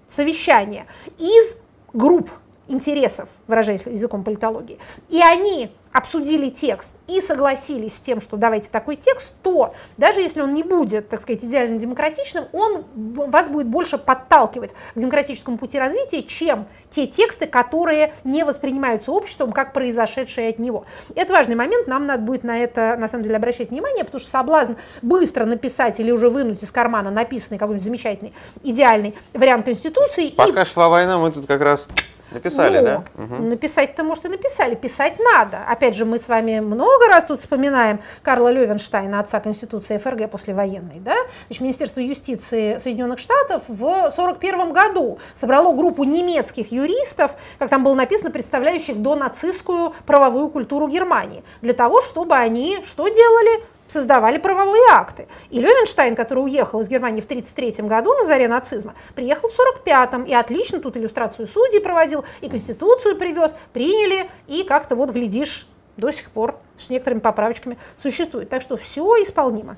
[0.07, 0.88] совещание
[1.18, 1.57] из
[1.93, 2.30] групп
[2.70, 8.95] интересов, выражаясь языком политологии, и они обсудили текст и согласились с тем, что давайте такой
[8.95, 13.97] текст, то даже если он не будет, так сказать, идеально демократичным, он вас будет больше
[13.97, 20.59] подталкивать к демократическому пути развития, чем те тексты, которые не воспринимаются обществом как произошедшие от
[20.59, 20.86] него.
[21.15, 24.30] Это важный момент, нам надо будет на это, на самом деле, обращать внимание, потому что
[24.30, 30.30] соблазн быстро написать или уже вынуть из кармана написанный какой-нибудь замечательный, идеальный вариант Конституции.
[30.30, 30.65] Пока и...
[30.65, 31.89] шла война, мы тут как раз
[32.32, 33.03] Написали, Но да?
[33.15, 33.43] Угу.
[33.43, 34.75] Написать-то, может, и написали.
[34.75, 35.59] Писать надо.
[35.67, 40.99] Опять же, мы с вами много раз тут вспоминаем Карла Левенштейна, отца Конституции ФРГ послевоенной.
[40.99, 41.15] Да?
[41.47, 47.95] Значит, Министерство юстиции Соединенных Штатов в 1941 году собрало группу немецких юристов, как там было
[47.95, 53.63] написано, представляющих донацистскую правовую культуру Германии, для того, чтобы они что делали?
[53.91, 55.27] Создавали правовые акты.
[55.49, 59.53] И Левенштайн, который уехал из Германии в 1933 году на заре нацизма, приехал в
[59.85, 65.67] 1945-м и отлично тут иллюстрацию судей проводил, и Конституцию привез, приняли, и как-то вот, глядишь,
[65.97, 68.49] до сих пор с некоторыми поправочками существует.
[68.49, 69.77] Так что все исполнимо.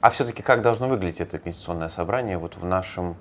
[0.00, 3.16] А все-таки как должно выглядеть это конституционное собрание вот в нашем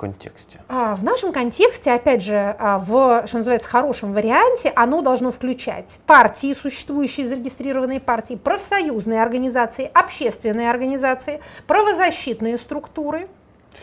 [0.00, 0.60] контексте?
[0.68, 5.98] А, в нашем контексте, опять же, а, в, что называется, хорошем варианте, оно должно включать
[6.06, 13.28] партии, существующие зарегистрированные партии, профсоюзные организации, общественные организации, правозащитные структуры,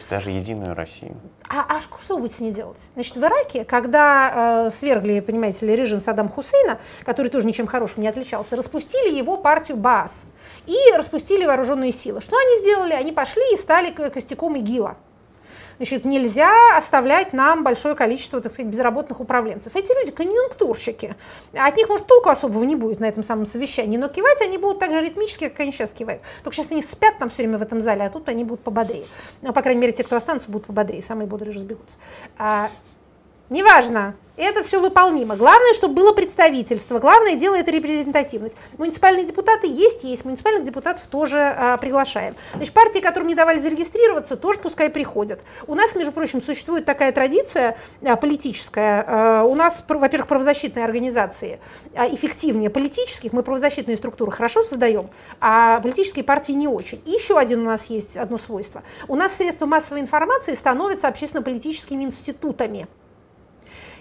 [0.09, 1.15] даже Единую Россию.
[1.47, 2.87] А, а что вы будете с ней делать?
[2.95, 8.01] Значит, в Ираке, когда э, свергли, понимаете ли, режим Саддам Хусейна, который тоже ничем хорошим
[8.03, 10.23] не отличался, распустили его партию БААС
[10.65, 12.19] и распустили вооруженные силы.
[12.19, 12.93] Что они сделали?
[12.93, 14.97] Они пошли и стали костяком ИГИЛа.
[15.77, 19.75] Значит, нельзя оставлять нам большое количество, так сказать, безработных управленцев.
[19.75, 21.15] Эти люди конъюнктурщики.
[21.53, 24.79] От них, может, толку особого не будет на этом самом совещании, но кивать они будут
[24.79, 26.21] так же ритмически, как они сейчас кивают.
[26.43, 29.05] Только сейчас они спят там все время в этом зале, а тут они будут пободрее.
[29.41, 31.97] Ну, по крайней мере, те, кто останутся, будут пободрее, самые бодрые разбегутся.
[33.49, 35.35] Неважно, это все выполнимо.
[35.35, 36.99] Главное, чтобы было представительство.
[36.99, 38.55] Главное дело это репрезентативность.
[38.77, 40.25] Муниципальные депутаты есть, есть.
[40.25, 42.35] Муниципальных депутатов тоже а, приглашаем.
[42.53, 45.41] Значит, партии, которым не давали зарегистрироваться, тоже пускай приходят.
[45.65, 49.05] У нас, между прочим, существует такая традиция а, политическая.
[49.07, 51.59] А, у нас, во-первых, правозащитные организации
[51.95, 53.33] а, эффективнее политических.
[53.33, 55.09] Мы правозащитные структуры хорошо создаем,
[55.41, 57.01] а политические партии не очень.
[57.05, 58.83] И еще один у нас есть одно свойство.
[59.07, 62.87] У нас средства массовой информации становятся общественно-политическими институтами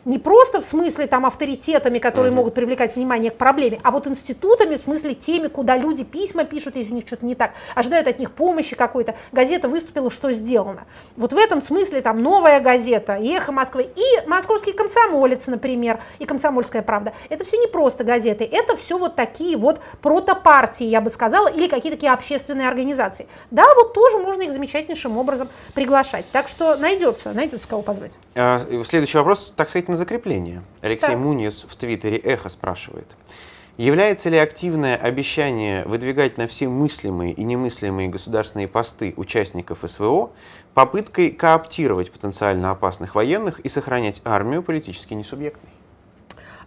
[0.07, 2.36] не просто в смысле там авторитетами, которые uh-huh.
[2.36, 6.76] могут привлекать внимание к проблеме, а вот институтами, в смысле теми, куда люди письма пишут,
[6.76, 10.84] если у них что-то не так, ожидают от них помощи какой-то, газета выступила, что сделано.
[11.16, 16.82] Вот в этом смысле там новая газета, эхо Москвы, и московский комсомолец, например, и комсомольская
[16.82, 17.12] правда.
[17.28, 21.66] Это все не просто газеты, это все вот такие вот протопартии, я бы сказала, или
[21.66, 23.26] какие-то такие общественные организации.
[23.50, 26.26] Да, вот тоже можно их замечательнейшим образом приглашать.
[26.30, 28.12] Так что найдется, найдется кого позвать.
[28.36, 30.62] А, следующий вопрос, так сказать, на закрепление.
[30.82, 31.18] Алексей так.
[31.18, 33.16] Мунис в Твиттере «Эхо» спрашивает.
[33.78, 40.30] Является ли активное обещание выдвигать на все мыслимые и немыслимые государственные посты участников СВО
[40.74, 45.70] попыткой кооптировать потенциально опасных военных и сохранять армию политически несубъектной?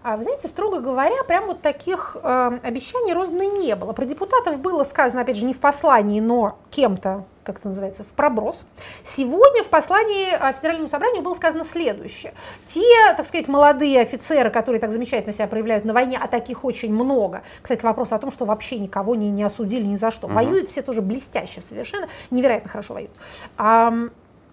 [0.02, 3.92] А вы знаете, строго говоря, прям вот таких э, обещаний роздано не было.
[3.92, 8.08] Про депутатов было сказано, опять же, не в послании, но кем-то, как это называется, в
[8.08, 8.66] проброс.
[9.04, 12.34] Сегодня в послании э, Федеральному собранию было сказано следующее.
[12.66, 16.94] Те, так сказать, молодые офицеры, которые так замечательно себя проявляют на войне, а таких очень
[16.94, 17.42] много.
[17.62, 20.28] Кстати, вопрос о том, что вообще никого не, не осудили ни за что.
[20.28, 20.34] Угу.
[20.34, 23.12] Воюют все тоже блестяще совершенно, невероятно хорошо воюют.
[23.58, 23.94] А,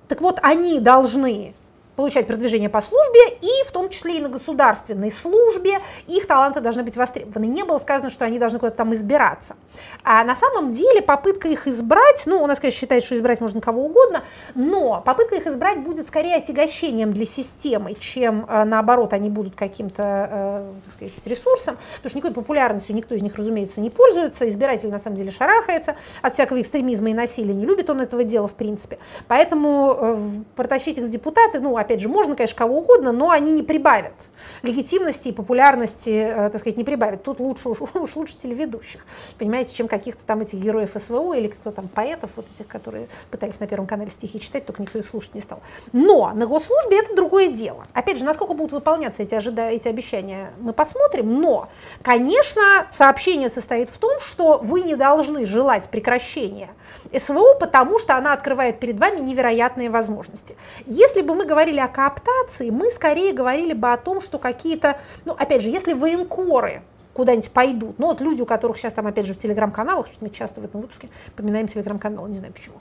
[0.08, 1.54] так вот, они должны
[1.96, 6.82] получать продвижение по службе и в том числе и на государственной службе их таланты должны
[6.82, 7.46] быть востребованы.
[7.46, 9.56] Не было сказано, что они должны куда-то там избираться.
[10.04, 13.60] А на самом деле попытка их избрать, ну, у нас, конечно, считается, что избрать можно
[13.60, 14.22] кого угодно,
[14.54, 20.28] но попытка их избрать будет скорее отягощением для системы, чем э, наоборот они будут каким-то,
[20.30, 24.90] э, так сказать, ресурсом, потому что никакой популярностью никто из них, разумеется, не пользуется, избиратель
[24.90, 28.54] на самом деле шарахается от всякого экстремизма и насилия, не любит он этого дела в
[28.54, 28.98] принципе.
[29.28, 33.52] Поэтому э, протащить их в депутаты, ну, опять же, можно, конечно, кого угодно, но они
[33.52, 34.14] не прибавят
[34.62, 37.22] легитимности и популярности, э, так сказать, не прибавят.
[37.22, 39.04] Тут лучше уж, уж лучше телеведущих,
[39.38, 43.60] понимаете, чем каких-то там этих героев СВО или кто там поэтов, вот этих, которые пытались
[43.60, 45.60] на Первом канале стихи читать, только никто их слушать не стал.
[45.92, 47.84] Но на госслужбе это другое дело.
[47.92, 49.68] Опять же, насколько будут выполняться эти, ожида...
[49.68, 51.68] эти обещания, мы посмотрим, но,
[52.02, 56.70] конечно, сообщение состоит в том, что вы не должны желать прекращения
[57.18, 60.56] СВО, потому что она открывает перед вами невероятные возможности.
[60.86, 65.34] Если бы мы говорили о кооптации, мы скорее говорили бы о том, что какие-то, ну,
[65.38, 66.82] опять же, если военкоры
[67.12, 67.98] куда-нибудь пойдут.
[67.98, 70.64] Ну, вот люди, у которых сейчас там, опять же, в телеграм-каналах, что мы часто в
[70.64, 72.76] этом выпуске поминаем телеграм-канал, не знаю почему,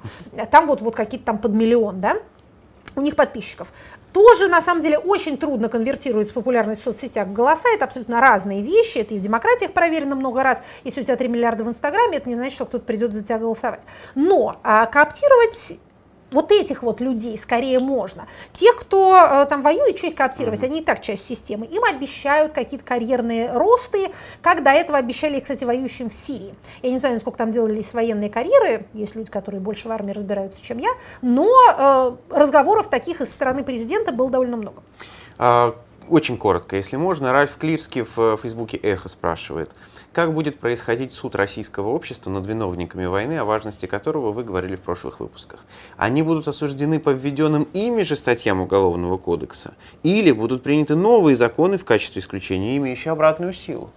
[0.51, 2.17] там вот, вот какие-то там под миллион, да,
[2.97, 3.71] у них подписчиков.
[4.15, 7.67] Тоже, на самом деле, очень трудно конвертировать популярность в соцсетях в голоса.
[7.75, 8.99] Это абсолютно разные вещи.
[8.99, 10.61] Это и в демократиях проверено много раз.
[10.85, 13.39] Если у тебя 3 миллиарда в Инстаграме, это не значит, что кто-то придет за тебя
[13.39, 13.81] голосовать.
[14.15, 15.79] Но а, кооптировать
[16.35, 18.27] вот этих вот людей скорее можно.
[18.53, 20.65] Тех, кто э, там воюет, что их кооптировать, mm-hmm.
[20.65, 21.65] они и так часть системы.
[21.65, 24.11] Им обещают какие-то карьерные росты,
[24.41, 26.53] как до этого обещали, кстати, воюющим в Сирии.
[26.83, 30.61] Я не знаю, сколько там делались военные карьеры, есть люди, которые больше в армии разбираются,
[30.61, 30.89] чем я,
[31.21, 34.83] но э, разговоров таких из стороны президента было довольно много.
[35.37, 35.75] А,
[36.09, 37.31] очень коротко, если можно.
[37.31, 39.71] Ральф Клирский в э, Фейсбуке «Эхо» спрашивает–
[40.15, 44.79] как будет происходить суд российского общества над виновниками войны, о важности которого вы говорили в
[44.79, 45.65] прошлых выпусках?
[45.97, 49.73] Они будут осуждены по введенным ими же статьям Уголовного кодекса?
[50.03, 53.89] Или будут приняты новые законы в качестве исключения, имеющие обратную силу?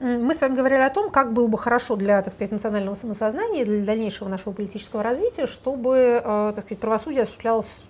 [0.00, 3.64] Мы с вами говорили о том, как было бы хорошо для, так сказать, национального самосознания,
[3.64, 7.84] для дальнейшего нашего политического развития, чтобы, э, так сказать, правосудие осуществлялось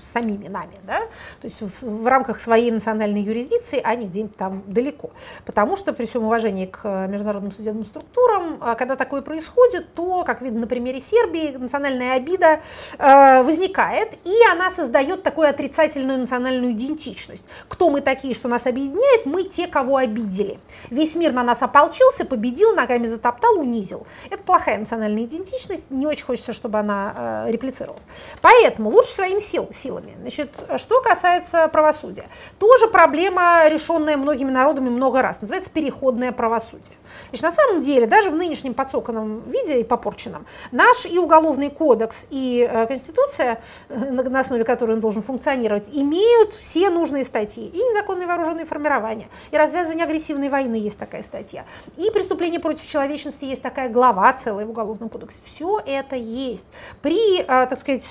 [0.00, 1.00] самими нами, да,
[1.40, 5.10] то есть в, в рамках своей национальной юрисдикции, а не где-нибудь там далеко.
[5.44, 10.42] Потому что при всем уважении к международным судебным структурам, а, когда такое происходит, то, как
[10.42, 12.60] видно на примере Сербии, национальная обида
[12.98, 17.44] э, возникает, и она создает такую отрицательную национальную идентичность.
[17.68, 19.26] Кто мы такие, что нас объединяет?
[19.26, 20.58] Мы те, кого обидели.
[20.90, 24.06] Весь мир на нас ополчился, победил, ногами затоптал, унизил.
[24.30, 28.06] Это плохая национальная идентичность, не очень хочется, чтобы она э, реплицировалась.
[28.40, 30.14] Поэтому лучше своими сил, силами.
[30.20, 32.24] Значит, что касается правосудия,
[32.58, 36.96] тоже проблема, решенная многими народами много раз, называется переходное правосудие.
[37.28, 42.26] Значит, на самом деле, даже в нынешнем подсоканном виде и попорченном, наш и уголовный кодекс,
[42.30, 47.66] и э, Конституция, э, на основе которой он должен функционировать, имеют все нужные статьи.
[47.68, 51.64] И незаконные вооруженные формирования, и развязывание агрессивной войны есть такая статья,
[51.96, 55.38] и преступление против человечности есть такая глава целая в Уголовном кодексе.
[55.44, 56.66] Все это есть.
[57.02, 58.04] При, э, так сказать,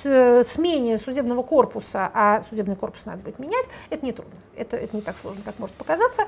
[0.48, 4.34] смене судебного корпуса, а судебный корпус надо будет менять, это не трудно.
[4.55, 6.24] Это, это не так сложно, как может показаться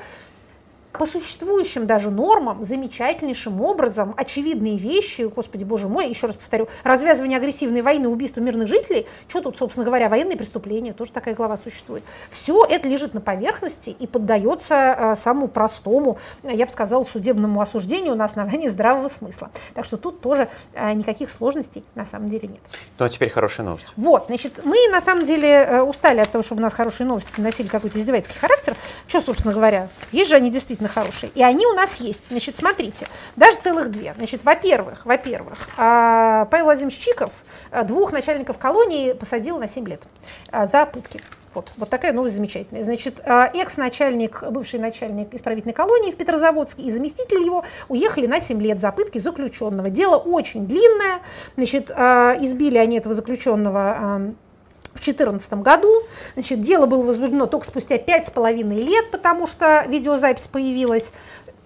[0.94, 7.38] по существующим даже нормам замечательнейшим образом очевидные вещи, господи боже мой, еще раз повторю, развязывание
[7.38, 12.04] агрессивной войны, убийство мирных жителей, что тут, собственно говоря, военные преступления, тоже такая глава существует.
[12.32, 18.16] Все это лежит на поверхности и поддается э, самому простому, я бы сказала, судебному осуждению
[18.16, 19.50] на основании здравого смысла.
[19.74, 22.62] Так что тут тоже э, никаких сложностей на самом деле нет.
[23.00, 23.88] Ну а теперь хорошая новость.
[23.96, 27.41] Вот, значит, мы на самом деле э, устали от того, чтобы у нас хорошие новости
[27.41, 28.76] носили какой-то издевательский характер.
[29.08, 31.31] Что, собственно говоря, есть же они действительно действительно хорошие.
[31.36, 32.27] И они у нас есть.
[32.29, 34.13] Значит, смотрите, даже целых две.
[34.17, 37.31] Значит, во-первых, во-первых, а, Павел Владимирович Чиков
[37.71, 40.01] а, двух начальников колонии посадил на 7 лет
[40.51, 41.21] а, за пытки.
[41.53, 42.81] Вот, вот такая новость замечательная.
[42.81, 48.81] Значит, экс-начальник, бывший начальник исправительной колонии в Петрозаводске и заместитель его уехали на 7 лет
[48.81, 49.91] за пытки заключенного.
[49.91, 51.19] Дело очень длинное.
[51.55, 54.34] Значит, избили они этого заключенного
[54.94, 56.04] 2014 году.
[56.34, 61.12] Значит, дело было возбуждено только спустя пять с половиной лет, потому что видеозапись появилась.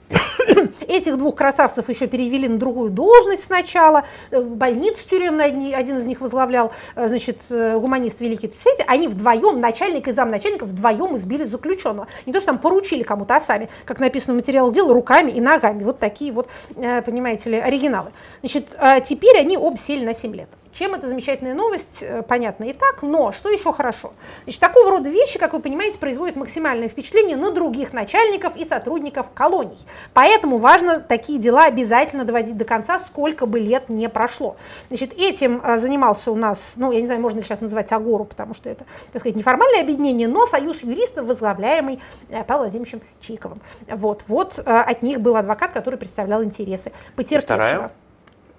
[0.88, 6.22] Этих двух красавцев еще перевели на другую должность сначала, э, больницу тюремную один из них
[6.22, 8.48] возглавлял, э, значит, э, гуманист великий.
[8.48, 12.08] Представляете, они вдвоем, начальник и замначальника, вдвоем избили заключенного.
[12.26, 15.42] Не то, что там поручили кому-то, а сами, как написано в материале дела, руками и
[15.42, 15.84] ногами.
[15.84, 18.12] Вот такие вот, понимаете ли, оригиналы.
[18.42, 20.50] Значит, теперь они оба сели на 7 лет.
[20.78, 24.14] Чем эта замечательная новость, э, понятно и так, но что еще хорошо?
[24.44, 29.26] Значит, такого рода вещи, как вы понимаете, производят максимальное впечатление на других начальников и сотрудников
[29.34, 29.80] колоний.
[30.14, 34.56] Поэтому важно такие дела обязательно доводить до конца, сколько бы лет не прошло.
[34.90, 38.54] Значит, этим э, занимался у нас, ну, я не знаю, можно сейчас называть Агору, потому
[38.54, 42.00] что это, так сказать, неформальное объединение, но союз юристов, возглавляемый
[42.30, 43.62] э, Павлом Владимировичем Чиковым.
[43.88, 47.92] Вот, вот от них был адвокат, который представлял интересы потерпевшего.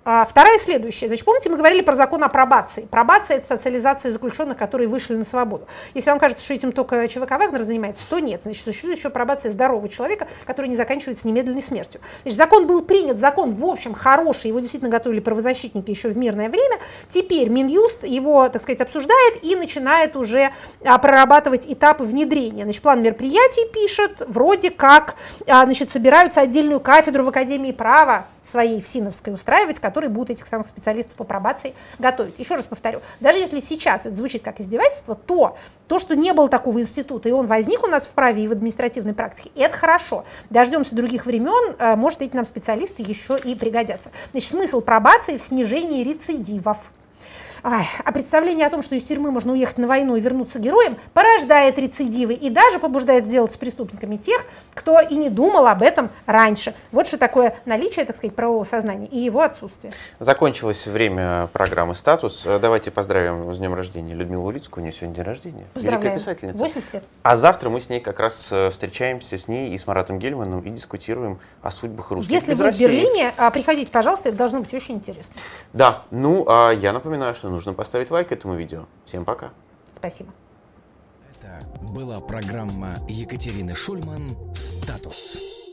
[0.08, 0.22] Вторая?
[0.22, 1.08] А, вторая следующая.
[1.08, 2.88] Значит, помните, мы говорили про закон о пробации.
[2.90, 5.66] Пробация– это социализация заключенных, которые вышли на свободу.
[5.92, 8.42] Если вам кажется, что этим только ЧВК Вагнер занимается, то нет.
[8.42, 12.00] Значит, существует еще пробация здорового человека, который не заканчивается немедленной смертью.
[12.22, 16.48] Значит, закон был принят, закон, в общем, хороший, его действительно готовили правозащитники еще в мирное
[16.48, 16.78] время.
[17.10, 20.52] Теперь Минюст его, так сказать, обсуждает и начинает уже
[20.84, 22.64] а, прорабатывать этапы внедрения.
[22.64, 28.80] Значит, план мероприятий пишет, вроде как, а, значит, собираются отдельную кафедру в Академии права своей
[28.80, 32.38] в Синовской устраивать, которые будут этих самых специалистов по пробации готовить.
[32.38, 36.48] Еще раз повторю, даже если сейчас это звучит как издевательство, то то, что не было
[36.48, 40.24] такого института, и он возник у нас в праве и в административной практике, это хорошо.
[40.50, 44.10] Дождемся других времен, э, может, эти нам специалисты еще и пригодятся.
[44.32, 46.90] Значит, смысл пробации в снижении рецидивов.
[47.62, 50.96] Ай, а представление о том, что из тюрьмы можно уехать на войну и вернуться героем,
[51.12, 54.44] порождает рецидивы и даже побуждает сделать с преступниками тех,
[54.74, 56.74] кто и не думал об этом раньше.
[56.92, 59.92] Вот что такое наличие, так сказать, правового сознания и его отсутствие.
[60.20, 62.44] Закончилось время программы «Статус».
[62.44, 64.82] Давайте поздравим с днем рождения Людмилу Улицкую.
[64.82, 65.64] У нее сегодня день рождения.
[65.74, 66.58] Великая писательница.
[66.58, 67.04] 80 лет.
[67.22, 70.60] А завтра мы с ней как раз э, встречаемся с ней и с Маратом Гельманом
[70.60, 72.86] и дискутируем о судьбах русских Если вы России.
[72.86, 75.34] в Берлине, а, приходите, пожалуйста, это должно быть очень интересно.
[75.72, 78.84] Да, ну, а я напоминаю, что нужно поставить лайк этому видео.
[79.06, 79.52] Всем пока.
[79.94, 80.30] Спасибо.
[81.32, 85.67] Это была программа Екатерины Шульман «Статус».